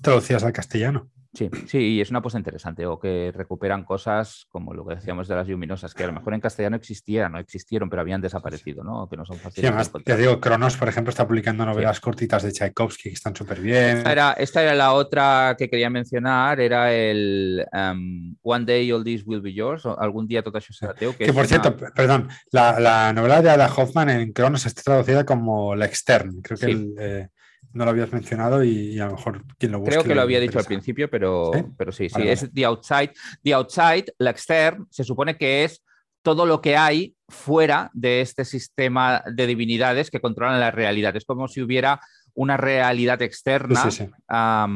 [0.02, 1.10] traducidas al castellano.
[1.34, 5.28] Sí, sí, y es una apuesta interesante, o que recuperan cosas como lo que decíamos
[5.28, 8.82] de las luminosas, que a lo mejor en castellano existían, no existieron, pero habían desaparecido,
[8.82, 9.08] ¿no?
[9.08, 9.60] Que no son fáciles.
[9.60, 13.36] Sí, además, te digo, Cronos, por ejemplo, está publicando novelas cortitas de Tchaikovsky que están
[13.36, 13.98] súper bien.
[13.98, 19.04] Esta era, esta era, la otra que quería mencionar, era el um, One Day All
[19.04, 21.14] This Will Be Yours, o algún día todo eso será teo.
[21.14, 25.84] Que, por cierto, perdón, la, novela de Ada Hoffman en Cronos está traducida como La
[25.84, 27.28] Extern, creo que el, eh,
[27.72, 29.94] no lo habías mencionado y, a lo mejor quien lo busque.
[29.94, 32.22] Creo que lo había dicho al principio, pero sí, pero sí, sí.
[32.22, 33.12] es The Outside.
[33.42, 35.82] The Outside, la extern, se supone que es
[36.22, 41.14] todo lo que hay fuera de este sistema de divinidades que controlan la realidad.
[41.16, 42.00] Es como si hubiera
[42.34, 43.88] una realidad externa
[44.28, 44.68] a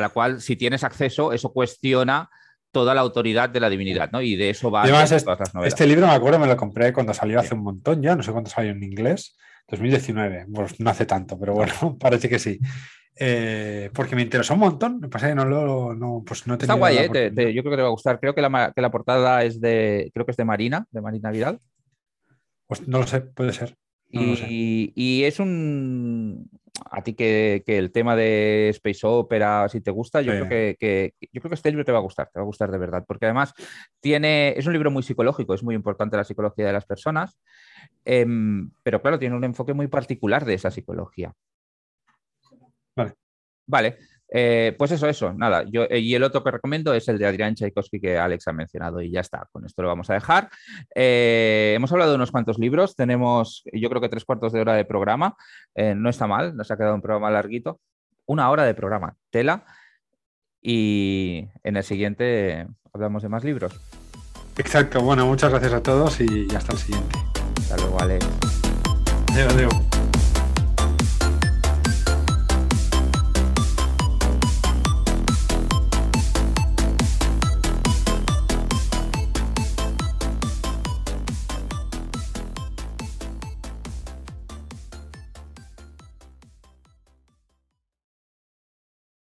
[0.00, 2.28] la cual si tienes acceso, eso cuestiona
[2.70, 4.20] toda la autoridad de la divinidad, ¿no?
[4.20, 5.72] Y de eso va a todas las novelas.
[5.72, 8.32] Este libro, me acuerdo, me lo compré cuando salió hace un montón ya, no sé
[8.32, 9.36] cuánto salió en inglés.
[9.68, 12.58] 2019, pues no hace tanto, pero bueno, parece que sí.
[13.18, 16.74] Eh, porque me interesó un montón, me pasa que no lo no, pues no Está
[16.74, 18.20] guay, eh, yo creo que te va a gustar.
[18.20, 21.30] Creo que la, que la, portada es de, creo que es de Marina, de Marina
[21.30, 21.58] Vidal.
[22.66, 23.74] Pues no lo sé, puede ser.
[24.10, 26.50] y, es un.
[26.90, 30.76] A ti que, que, el tema de Space Opera, si te gusta, yo, creo que,
[30.78, 32.76] que, yo creo que este libro te va a gustar, te va a gustar de
[32.76, 33.54] verdad, porque además
[34.00, 37.38] tiene, es un libro muy psicológico, es muy importante la psicología de las personas.
[38.08, 41.34] Em, pero claro, tiene un enfoque muy particular de esa psicología.
[42.94, 43.14] Vale.
[43.66, 43.98] Vale.
[44.28, 45.64] Eh, pues eso, eso, nada.
[45.68, 48.52] Yo, eh, y el otro que recomiendo es el de Adrián Tchaikovsky que Alex ha
[48.52, 49.48] mencionado y ya está.
[49.50, 50.48] Con esto lo vamos a dejar.
[50.94, 52.94] Eh, hemos hablado de unos cuantos libros.
[52.94, 55.36] Tenemos, yo creo que tres cuartos de hora de programa.
[55.74, 57.80] no está mal, nos ha quedado un programa larguito.
[58.24, 59.64] Una hora de programa, tela.
[60.62, 63.80] Y en el siguiente hablamos de más libros.
[64.56, 65.00] Exacto.
[65.00, 67.35] Bueno, muchas gracias a todos y hasta el siguiente.
[67.68, 68.24] Hasta luego, Alex.
[69.32, 69.95] Adiós, adiós.